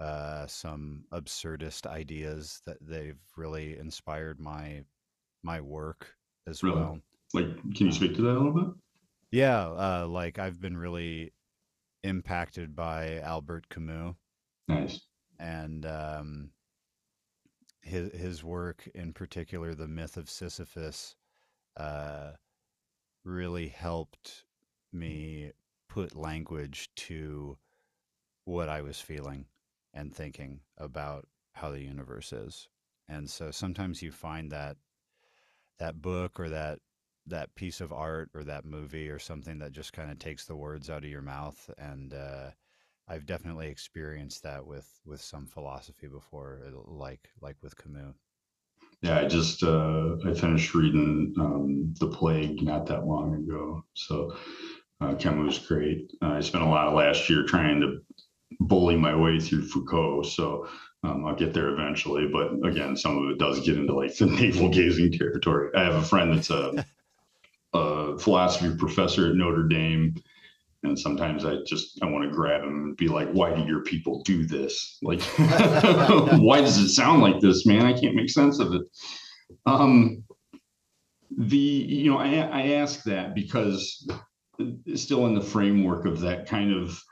[0.00, 4.82] uh, some absurdist ideas that they've really inspired my
[5.42, 6.14] my work
[6.46, 6.76] as really?
[6.76, 6.98] well.
[7.34, 8.74] Like, can you speak to that a little bit?
[9.30, 11.32] Yeah, uh, like I've been really
[12.02, 14.14] impacted by Albert Camus.
[14.68, 15.00] Nice.
[15.38, 16.50] And um,
[17.80, 21.16] his his work, in particular, the myth of Sisyphus,
[21.76, 22.32] uh,
[23.24, 24.44] really helped
[24.92, 25.52] me
[25.88, 27.56] put language to
[28.44, 29.46] what I was feeling
[29.94, 32.68] and thinking about how the universe is.
[33.08, 34.76] And so sometimes you find that
[35.82, 36.78] that book or that
[37.26, 40.56] that piece of art or that movie or something that just kind of takes the
[40.56, 42.50] words out of your mouth and uh,
[43.08, 48.16] I've definitely experienced that with with some philosophy before, uh, like like with Camus.
[49.02, 54.36] Yeah, I just uh, I finished reading um, The Plague not that long ago, so
[55.00, 56.12] uh, Camus was great.
[56.22, 57.98] I spent a lot of last year trying to
[58.60, 60.68] bully my way through Foucault, so
[61.02, 62.28] um, I'll get there eventually.
[62.28, 65.70] But again, some of it does get into like the navel gazing territory.
[65.74, 66.84] I have a friend that's a,
[67.74, 70.14] a philosophy professor at Notre Dame
[70.84, 73.82] and sometimes i just i want to grab him and be like why do your
[73.82, 75.22] people do this like
[76.40, 78.82] why does it sound like this man i can't make sense of it
[79.66, 80.24] um
[81.38, 84.08] the you know i i ask that because
[84.94, 87.02] still in the framework of that kind of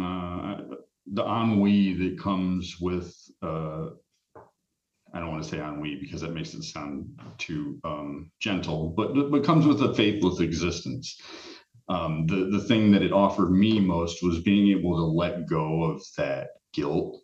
[0.00, 0.60] uh
[1.06, 3.88] the ennui that comes with uh
[5.14, 9.30] I don't want to say ennui because that makes it sound too um, gentle, but
[9.30, 11.20] but comes with a faithless existence
[11.88, 15.84] um, the the thing that it offered me most was being able to let go
[15.84, 17.20] of that guilt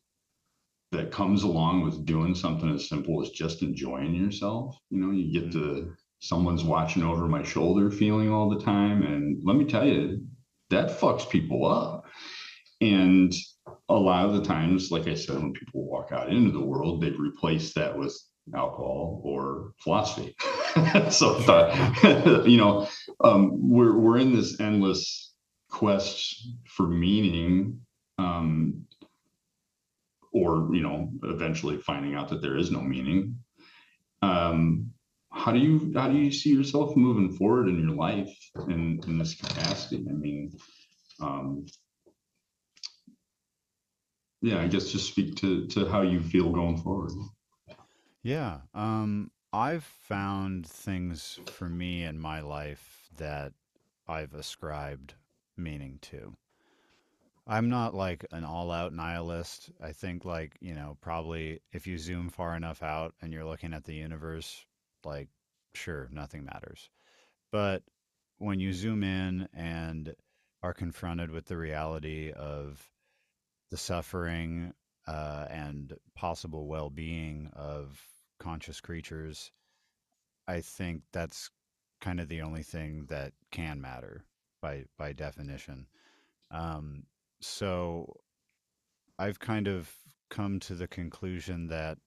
[0.91, 4.77] that comes along with doing something as simple as just enjoying yourself.
[4.91, 5.61] You know, you get mm-hmm.
[5.61, 10.27] to someone's watching over my shoulder feeling all the time, and let me tell you,
[10.71, 12.05] that fucks people up.
[12.81, 13.35] And
[13.89, 17.01] a lot of the times, like I said, when people walk out into the world,
[17.01, 18.15] they replace that with
[18.55, 20.35] alcohol or philosophy.
[21.11, 22.89] so the, you know,
[23.23, 25.33] um, we're we're in this endless
[25.71, 27.81] quest for meaning,
[28.19, 28.85] um,
[30.33, 33.37] or you know, eventually finding out that there is no meaning.
[34.23, 34.91] Um,
[35.31, 38.35] how do you how do you see yourself moving forward in your life
[38.69, 40.05] in in this capacity?
[40.09, 40.53] I mean,
[41.21, 41.67] um,
[44.41, 47.13] yeah, I guess just speak to to how you feel going forward.
[48.23, 48.59] Yeah.
[48.75, 53.53] Um, I've found things for me in my life that
[54.07, 55.15] I've ascribed
[55.57, 56.35] meaning to.
[57.47, 59.71] I'm not like an all out nihilist.
[59.83, 63.73] I think, like, you know, probably if you zoom far enough out and you're looking
[63.73, 64.67] at the universe,
[65.03, 65.29] like,
[65.73, 66.91] sure, nothing matters.
[67.51, 67.85] But
[68.37, 70.15] when you zoom in and
[70.63, 72.91] are confronted with the reality of
[73.71, 74.73] the suffering
[75.07, 78.03] uh, and possible well-being of
[78.39, 79.51] conscious creatures,
[80.47, 81.51] I think that's
[82.01, 84.25] kind of the only thing that can matter
[84.63, 85.87] by by definition.
[86.51, 87.05] Um,
[87.41, 88.15] so
[89.19, 89.93] I've kind of
[90.31, 91.99] come to the conclusion that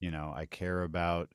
[0.00, 1.32] you know I care about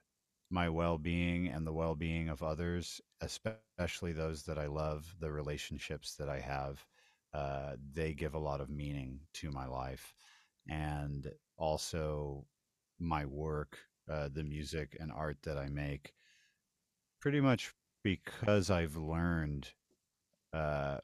[0.50, 6.30] my well-being and the well-being of others, especially those that I love, the relationships that
[6.30, 6.86] I have.
[7.38, 10.06] Uh, they give a lot of meaning to my life,
[10.68, 12.46] and also
[13.00, 13.78] my work,
[14.12, 16.14] uh, the music and art that I make.
[17.22, 17.74] Pretty much
[18.04, 19.70] because I've learned
[20.52, 20.98] uh,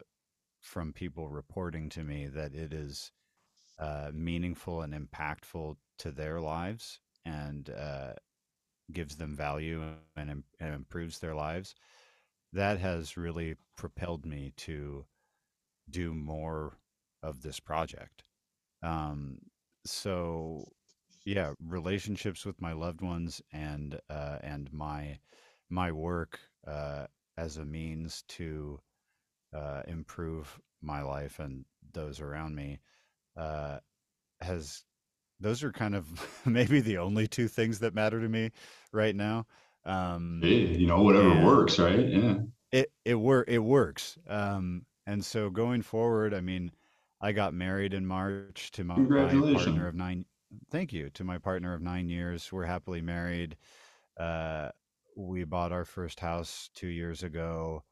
[0.60, 3.12] from people reporting to me that it is
[3.78, 8.14] uh, meaningful and impactful to their lives and uh,
[8.92, 9.84] gives them value
[10.18, 11.76] and, and improves their lives,
[12.54, 15.06] that has really propelled me to
[15.90, 16.78] do more
[17.22, 18.24] of this project.
[18.82, 19.40] Um,
[19.86, 20.66] so,
[21.26, 25.20] yeah, relationships with my loved ones and uh, and my
[25.70, 27.08] my work uh,
[27.38, 28.80] as a means to
[29.54, 32.80] uh, improve my life and those around me
[33.38, 33.80] uh,
[34.42, 34.84] has
[35.40, 36.08] those are kind of
[36.46, 38.52] maybe the only two things that matter to me
[38.92, 39.46] right now.
[39.86, 42.08] Um, hey, you know, whatever works, right?
[42.08, 42.38] Yeah.
[42.72, 44.18] It it work it works.
[44.28, 46.72] Um, and so going forward, I mean,
[47.22, 50.26] I got married in March to my, my partner of nine.
[50.70, 52.52] Thank you to my partner of nine years.
[52.52, 53.58] We're happily married.
[54.20, 54.70] Uh,
[55.16, 57.84] we bought our first house two years ago,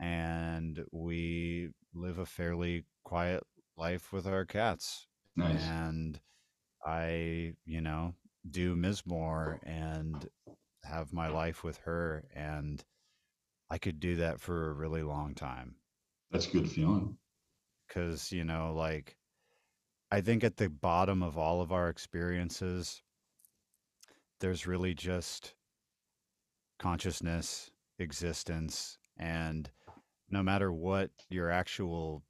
[0.00, 3.42] and we live a fairly quiet
[3.76, 5.06] life with our cats.
[5.36, 5.62] Nice.
[5.62, 6.20] And
[6.84, 8.14] I, you know,
[8.50, 10.28] do Mizmor and
[10.84, 12.24] have my life with her.
[12.34, 12.82] And
[13.70, 15.76] I could do that for a really long time.
[16.34, 17.16] That's a good feeling.
[17.86, 19.16] Because, you know, like,
[20.10, 23.04] I think at the bottom of all of our experiences,
[24.40, 25.54] there's really just
[26.80, 27.70] consciousness,
[28.00, 29.70] existence, and
[30.28, 32.24] no matter what your actual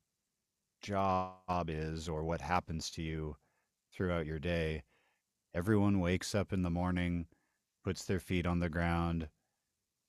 [0.82, 3.36] job is or what happens to you
[3.90, 4.82] throughout your day,
[5.54, 7.24] everyone wakes up in the morning,
[7.82, 9.30] puts their feet on the ground,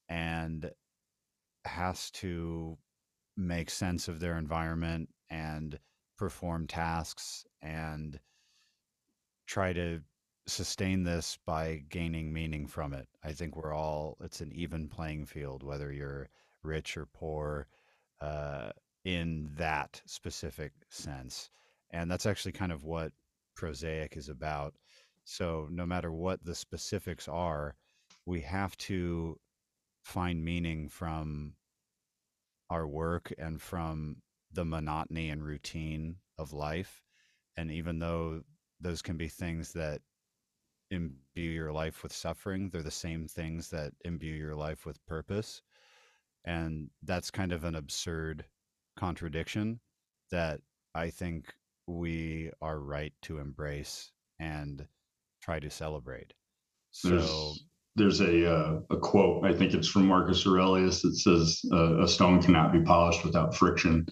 [0.10, 0.70] and
[1.64, 2.78] has to
[3.38, 5.80] make sense of their environment and
[6.18, 8.20] perform tasks and
[9.48, 10.02] try to
[10.48, 13.08] sustain this by gaining meaning from it.
[13.24, 16.30] I think we're all, it's an even playing field, whether you're
[16.64, 17.68] rich or poor,
[18.22, 18.70] uh,
[19.04, 21.50] in that specific sense.
[21.92, 23.12] And that's actually kind of what
[23.56, 24.74] prosaic is about.
[25.24, 27.76] So, no matter what the specifics are,
[28.26, 29.40] we have to
[30.04, 31.54] find meaning from
[32.70, 34.18] our work and from
[34.52, 37.02] the monotony and routine of life.
[37.58, 38.42] And even though
[38.80, 40.02] those can be things that
[40.92, 45.62] imbue your life with suffering, they're the same things that imbue your life with purpose.
[46.46, 48.46] And that's kind of an absurd
[48.98, 49.80] contradiction
[50.32, 50.60] that
[50.94, 51.54] I think
[51.88, 54.88] we are right to embrace and
[55.42, 56.34] try to celebrate.
[56.92, 57.66] So there's,
[57.96, 62.08] there's a uh, a quote I think it's from Marcus Aurelius that says uh, a
[62.08, 64.06] stone cannot be polished without friction,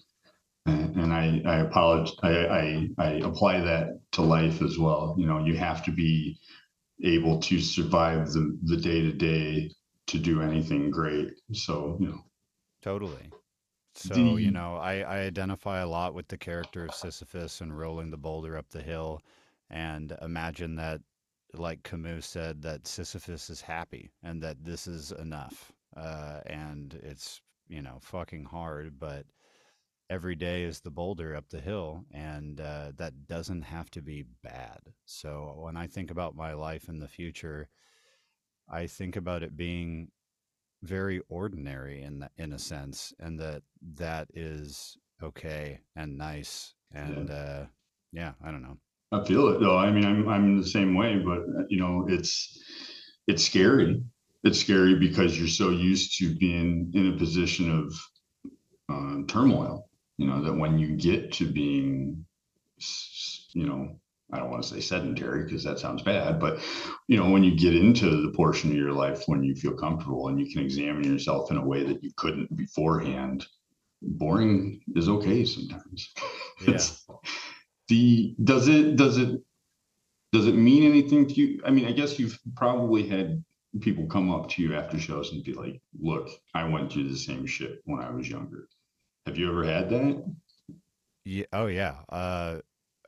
[0.66, 5.14] and, and I I apologize I, I I apply that to life as well.
[5.18, 6.38] You know, you have to be
[7.02, 9.70] able to survive the the day to day
[10.06, 11.32] to do anything great.
[11.52, 12.24] So you know,
[12.82, 13.30] totally.
[13.96, 17.78] So, the, you know, I, I identify a lot with the character of Sisyphus and
[17.78, 19.22] rolling the boulder up the hill
[19.70, 21.00] and imagine that,
[21.58, 25.72] like Camus said, that Sisyphus is happy and that this is enough.
[25.96, 29.26] Uh, and it's, you know, fucking hard, but
[30.10, 34.24] every day is the boulder up the hill and uh, that doesn't have to be
[34.42, 34.80] bad.
[35.06, 37.68] So when I think about my life in the future,
[38.68, 40.10] I think about it being
[40.82, 43.62] very ordinary in the, in a sense, and that
[43.96, 46.74] that is okay and nice.
[46.92, 47.34] And yeah.
[47.34, 47.66] uh,
[48.12, 48.78] yeah, I don't know.
[49.14, 49.78] I feel it though.
[49.78, 52.60] I mean, I'm I'm the same way, but you know, it's
[53.26, 54.02] it's scary.
[54.42, 57.94] It's scary because you're so used to being in a position of
[58.92, 59.88] uh, turmoil.
[60.18, 62.24] You know that when you get to being,
[63.52, 64.00] you know,
[64.32, 66.58] I don't want to say sedentary because that sounds bad, but
[67.08, 70.28] you know, when you get into the portion of your life when you feel comfortable
[70.28, 73.46] and you can examine yourself in a way that you couldn't beforehand,
[74.02, 76.12] boring is okay sometimes.
[76.66, 76.78] Yeah.
[77.88, 79.40] The does it does it
[80.32, 81.60] does it mean anything to you?
[81.64, 83.44] I mean, I guess you've probably had
[83.80, 87.16] people come up to you after shows and be like, "Look, I went through the
[87.16, 88.68] same shit when I was younger."
[89.26, 90.34] Have you ever had that?
[91.24, 91.44] Yeah.
[91.52, 91.96] Oh yeah.
[92.08, 92.60] Uh,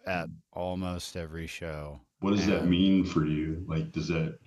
[0.07, 3.65] at almost every show, What does that mean for you?
[3.67, 4.39] Like, does that,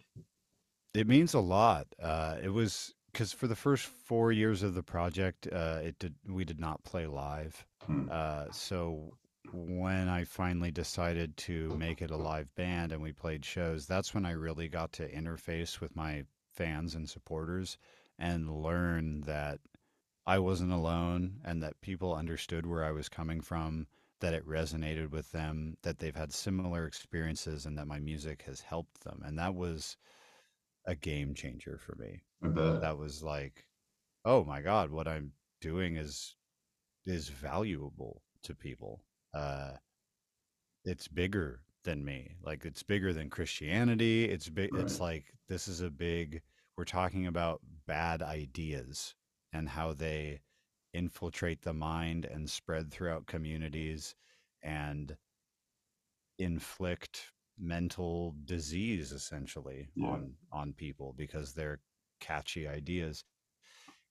[0.93, 1.87] it means a lot.
[2.01, 6.15] Uh, it was because for the first four years of the project, uh, it did
[6.27, 7.65] we did not play live.
[7.85, 9.13] hmm, Uh, so
[9.51, 14.13] when I finally decided to make it a live band and we played shows, that's
[14.13, 16.23] when I really got to interface with my
[16.53, 17.77] fans and supporters
[18.17, 19.59] and learn that
[20.27, 23.87] I wasn't alone and that people understood where I was coming from,
[24.19, 28.61] that it resonated with them, that they've had similar experiences and that my music has
[28.61, 29.21] helped them.
[29.25, 29.97] And that was
[30.85, 32.21] a game changer for me.
[32.81, 33.65] That was like,
[34.25, 35.31] oh my God, what I'm
[35.61, 36.35] doing is
[37.05, 39.01] is valuable to people.
[39.33, 39.71] Uh,
[40.85, 42.35] it's bigger than me.
[42.43, 44.25] Like it's bigger than Christianity.
[44.25, 44.71] It's big.
[44.73, 46.41] It's like this is a big.
[46.77, 49.15] We're talking about bad ideas
[49.53, 50.39] and how they
[50.93, 54.15] infiltrate the mind and spread throughout communities
[54.63, 55.15] and
[56.37, 60.07] inflict mental disease essentially Yeah.
[60.07, 61.81] on on people because they're
[62.21, 63.23] catchy ideas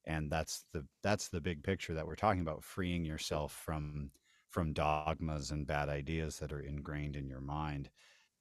[0.05, 4.11] and that's the that's the big picture that we're talking about freeing yourself from
[4.51, 7.90] from dogmas and bad ideas that are ingrained in your mind.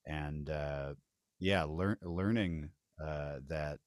[0.05, 0.95] And uh
[1.39, 2.71] yeah learn learning
[3.03, 3.79] uh that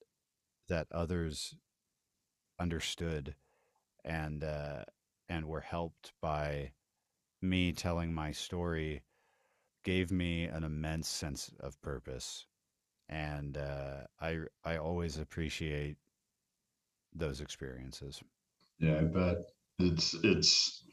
[0.69, 1.55] that others
[2.59, 3.35] understood
[4.05, 4.83] and uh
[5.29, 6.71] and were helped by
[7.41, 9.03] me telling my story
[9.83, 12.47] gave me an immense sense of purpose.
[13.09, 15.97] And uh i i always appreciate
[17.13, 18.21] those experiences.
[18.79, 19.37] Yeah, I bet.
[19.79, 20.83] It's, it's,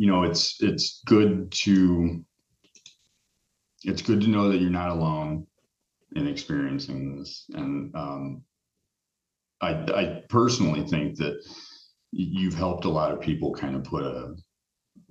[0.00, 2.24] you know, it's, it's good to,
[3.84, 5.46] it's good to know that you're not alone
[6.16, 7.44] in experiencing this.
[7.52, 8.42] And, um,
[9.60, 11.36] I, I personally think that
[12.12, 14.34] you've helped a lot of people kind of put a,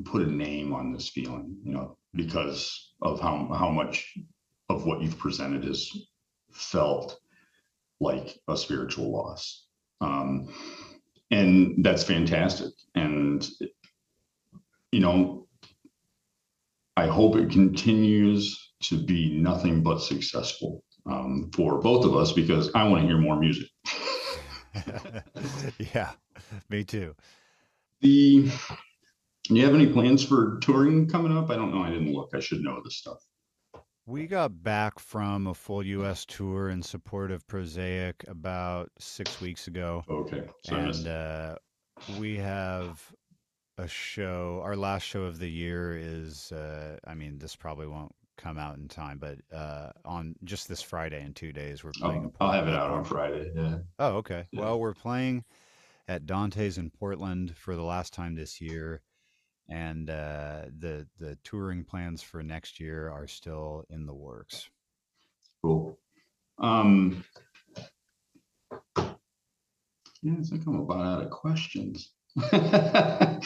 [0.06, 4.18] put a name on this feeling, you know, because of how, how much
[4.70, 6.08] of what you've presented is
[6.52, 7.16] felt
[8.00, 9.68] like a spiritual loss.
[10.02, 10.52] Um,
[11.30, 12.74] and that's fantastic.
[12.96, 13.48] And,
[14.92, 15.48] you know,
[16.98, 22.70] I hope it continues to be nothing but successful um, for both of us because
[22.76, 23.68] I want to hear more music.
[25.94, 26.12] yeah
[26.70, 27.16] me too
[28.02, 28.52] The,
[29.44, 31.50] do you have any plans for touring coming up?
[31.50, 31.82] I don't know.
[31.82, 32.30] I didn't look.
[32.36, 33.18] I should know this stuff.
[34.06, 39.68] We got back from a full US tour in support of Prosaic about six weeks
[39.68, 40.04] ago.
[40.08, 40.44] Okay.
[40.66, 41.56] So And uh,
[42.20, 43.04] we have
[43.80, 44.62] a show.
[44.64, 48.78] Our last show of the year is, uh, I mean, this probably won't come out
[48.78, 52.52] in time, but uh, on just this Friday in two days, we're playing Oh, I'll
[52.52, 53.52] have it out on Friday.
[53.56, 53.78] Yeah.
[53.98, 54.48] Oh, okay.
[54.52, 54.62] Yeah.
[54.62, 55.44] Well, we're playing
[56.08, 59.02] at Dante's in Portland for the last time this year.
[59.72, 64.68] And uh, the the touring plans for next year are still in the works.
[65.62, 66.00] Cool.
[66.58, 67.24] Um,
[68.98, 72.14] yeah, I think I'm about out of questions.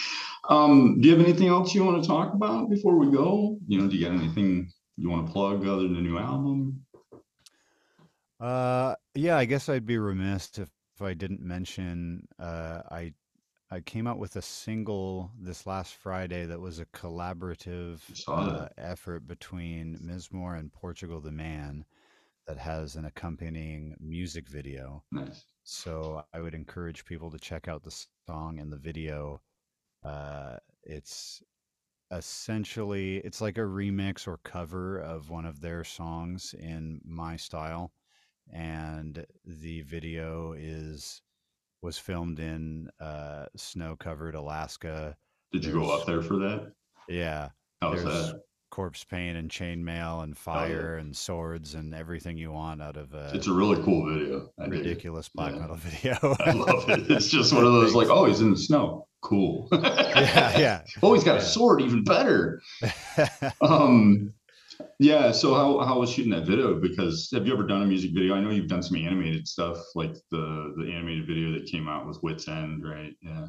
[0.50, 3.58] um, do you have anything else you want to talk about before we go?
[3.68, 6.86] You know, do you got anything you want to plug other than the new album?
[8.40, 13.14] Uh, yeah, I guess I'd be remiss if, if I didn't mention uh, I
[13.72, 19.26] I came out with a single this last Friday that was a collaborative uh, effort
[19.26, 21.84] between Mizmor and Portugal the Man
[22.46, 25.04] that has an accompanying music video.
[25.12, 25.46] Nice.
[25.64, 29.42] So I would encourage people to check out the song and the video.
[30.04, 31.42] Uh, it's
[32.12, 37.92] essentially it's like a remix or cover of one of their songs in my style
[38.52, 41.22] and the video is
[41.82, 45.16] was filmed in uh snow-covered Alaska.
[45.52, 46.74] Did you go up there for that?
[47.08, 47.50] yeah,
[47.82, 48.42] How's that?
[48.74, 50.68] Corpse paint and chainmail and Oh, yeah.
[50.68, 54.50] fire and swords and everything you want out of a It's a really cool video.
[54.60, 55.60] I ridiculous black Yeah.
[55.60, 56.18] metal video.
[56.40, 57.12] I love it.
[57.12, 59.08] It's just one of those like, oh, he's in the snow.
[59.22, 59.68] Cool.
[59.72, 60.84] yeah, yeah.
[61.04, 62.62] Oh, he's got a sword, even better.
[63.62, 64.34] Um,
[65.00, 65.32] yeah.
[65.32, 66.74] So how how was shooting that video?
[66.82, 68.34] Because have you ever done a music video?
[68.34, 72.08] I know you've done some animated stuff, like the the animated video that came out
[72.08, 73.14] with Wits End, right?
[73.22, 73.48] Yeah.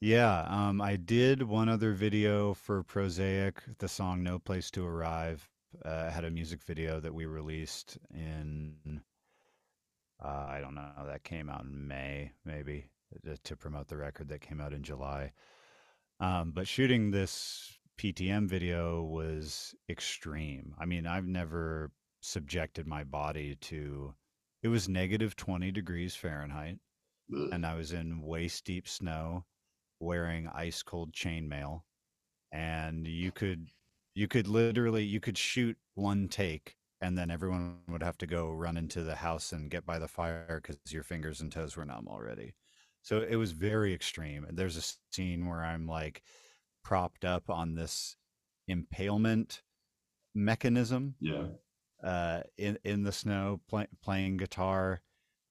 [0.00, 5.48] Yeah, um, I did one other video for Prosaic, the song "No Place to Arrive."
[5.84, 9.02] Uh, I had a music video that we released in,
[10.24, 12.86] uh, I don't know, that came out in May, maybe,
[13.28, 15.32] uh, to promote the record that came out in July.
[16.20, 20.76] Um, but shooting this PTM video was extreme.
[20.78, 21.90] I mean, I've never
[22.20, 24.14] subjected my body to,
[24.62, 26.78] it was negative 20 degrees Fahrenheit,
[27.28, 29.44] and I was in waist deep snow
[30.00, 31.82] wearing ice cold chainmail,
[32.52, 33.68] and you could
[34.14, 38.50] you could literally you could shoot one take and then everyone would have to go
[38.50, 41.84] run into the house and get by the fire because your fingers and toes were
[41.84, 42.54] numb already.
[43.02, 44.44] So it was very extreme.
[44.44, 46.22] And there's a scene where I'm like
[46.82, 48.16] propped up on this
[48.66, 49.62] impalement
[50.34, 51.14] mechanism.
[51.20, 51.46] Yeah.
[52.02, 55.00] Uh, in in the snow, play, playing guitar,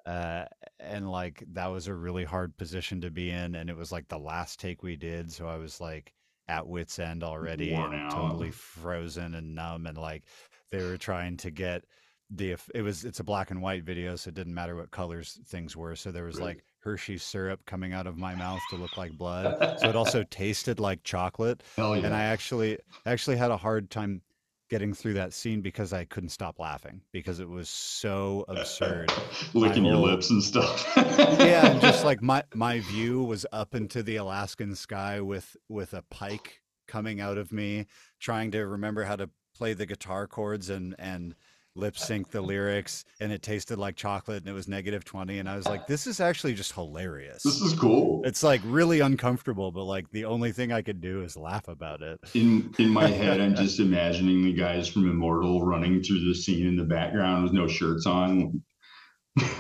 [0.07, 0.45] uh,
[0.79, 4.07] and like that was a really hard position to be in, and it was like
[4.07, 6.13] the last take we did, so I was like
[6.47, 7.75] at wits end already,
[8.09, 10.23] totally frozen and numb, and like
[10.71, 11.83] they were trying to get
[12.29, 15.39] the it was it's a black and white video so it didn't matter what colors
[15.47, 18.97] things were so there was like hershey syrup coming out of my mouth to look
[18.97, 21.63] like blood so it also tasted like chocolate
[21.99, 22.05] yeah.
[22.05, 24.21] and i actually actually had a hard time
[24.69, 29.11] getting through that scene because i couldn't stop laughing because it was so absurd.
[29.53, 30.85] Licking whole, your lips and stuff.
[30.95, 35.93] Yeah and just like my my view was up into the alaskan sky with with
[35.93, 37.85] a pike coming out of me
[38.19, 41.35] trying to remember how to play the guitar chords and and
[41.77, 45.47] lip sync the lyrics and it tasted like chocolate and it was negative 20 and
[45.47, 47.43] i was like this is actually just hilarious.
[47.43, 48.21] This is cool.
[48.25, 52.01] It's like really uncomfortable but like the only thing i could do is laugh about
[52.01, 52.19] it.
[52.33, 56.67] In in my head i'm just imagining the guys from immortal running through the scene
[56.67, 58.61] in the background with no shirts on.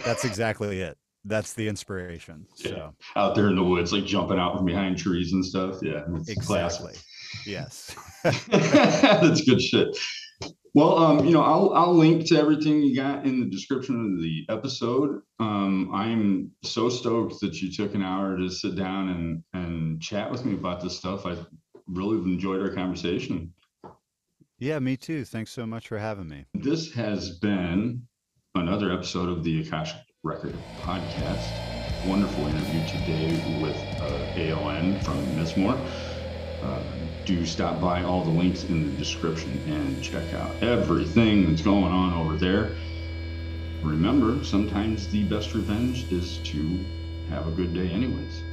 [0.03, 0.97] That's exactly it.
[1.23, 2.69] That's the inspiration yeah.
[2.69, 2.95] so.
[3.15, 5.79] Out there in the woods like jumping out from behind trees and stuff.
[5.81, 6.97] Yeah exactly classic.
[7.45, 7.95] yes.
[8.23, 9.97] That's good shit
[10.73, 14.21] well, um, you know, I'll I'll link to everything you got in the description of
[14.21, 15.21] the episode.
[15.39, 20.29] Um, I'm so stoked that you took an hour to sit down and and chat
[20.29, 21.25] with me about this stuff.
[21.25, 21.35] I
[21.87, 23.53] really enjoyed our conversation.
[24.59, 25.23] Yeah, me too.
[25.25, 26.45] Thanks so much for having me.
[26.53, 28.03] This has been
[28.55, 32.07] another episode of the Akashic Record podcast.
[32.07, 35.79] Wonderful interview today with uh, ALN from Mizmor.
[36.61, 36.83] Uh,
[37.27, 41.91] do stop by all the links in the description and check out everything that's going
[41.91, 42.71] on over there.
[43.83, 46.79] Remember, sometimes the best revenge is to
[47.29, 48.43] have a good day, anyways.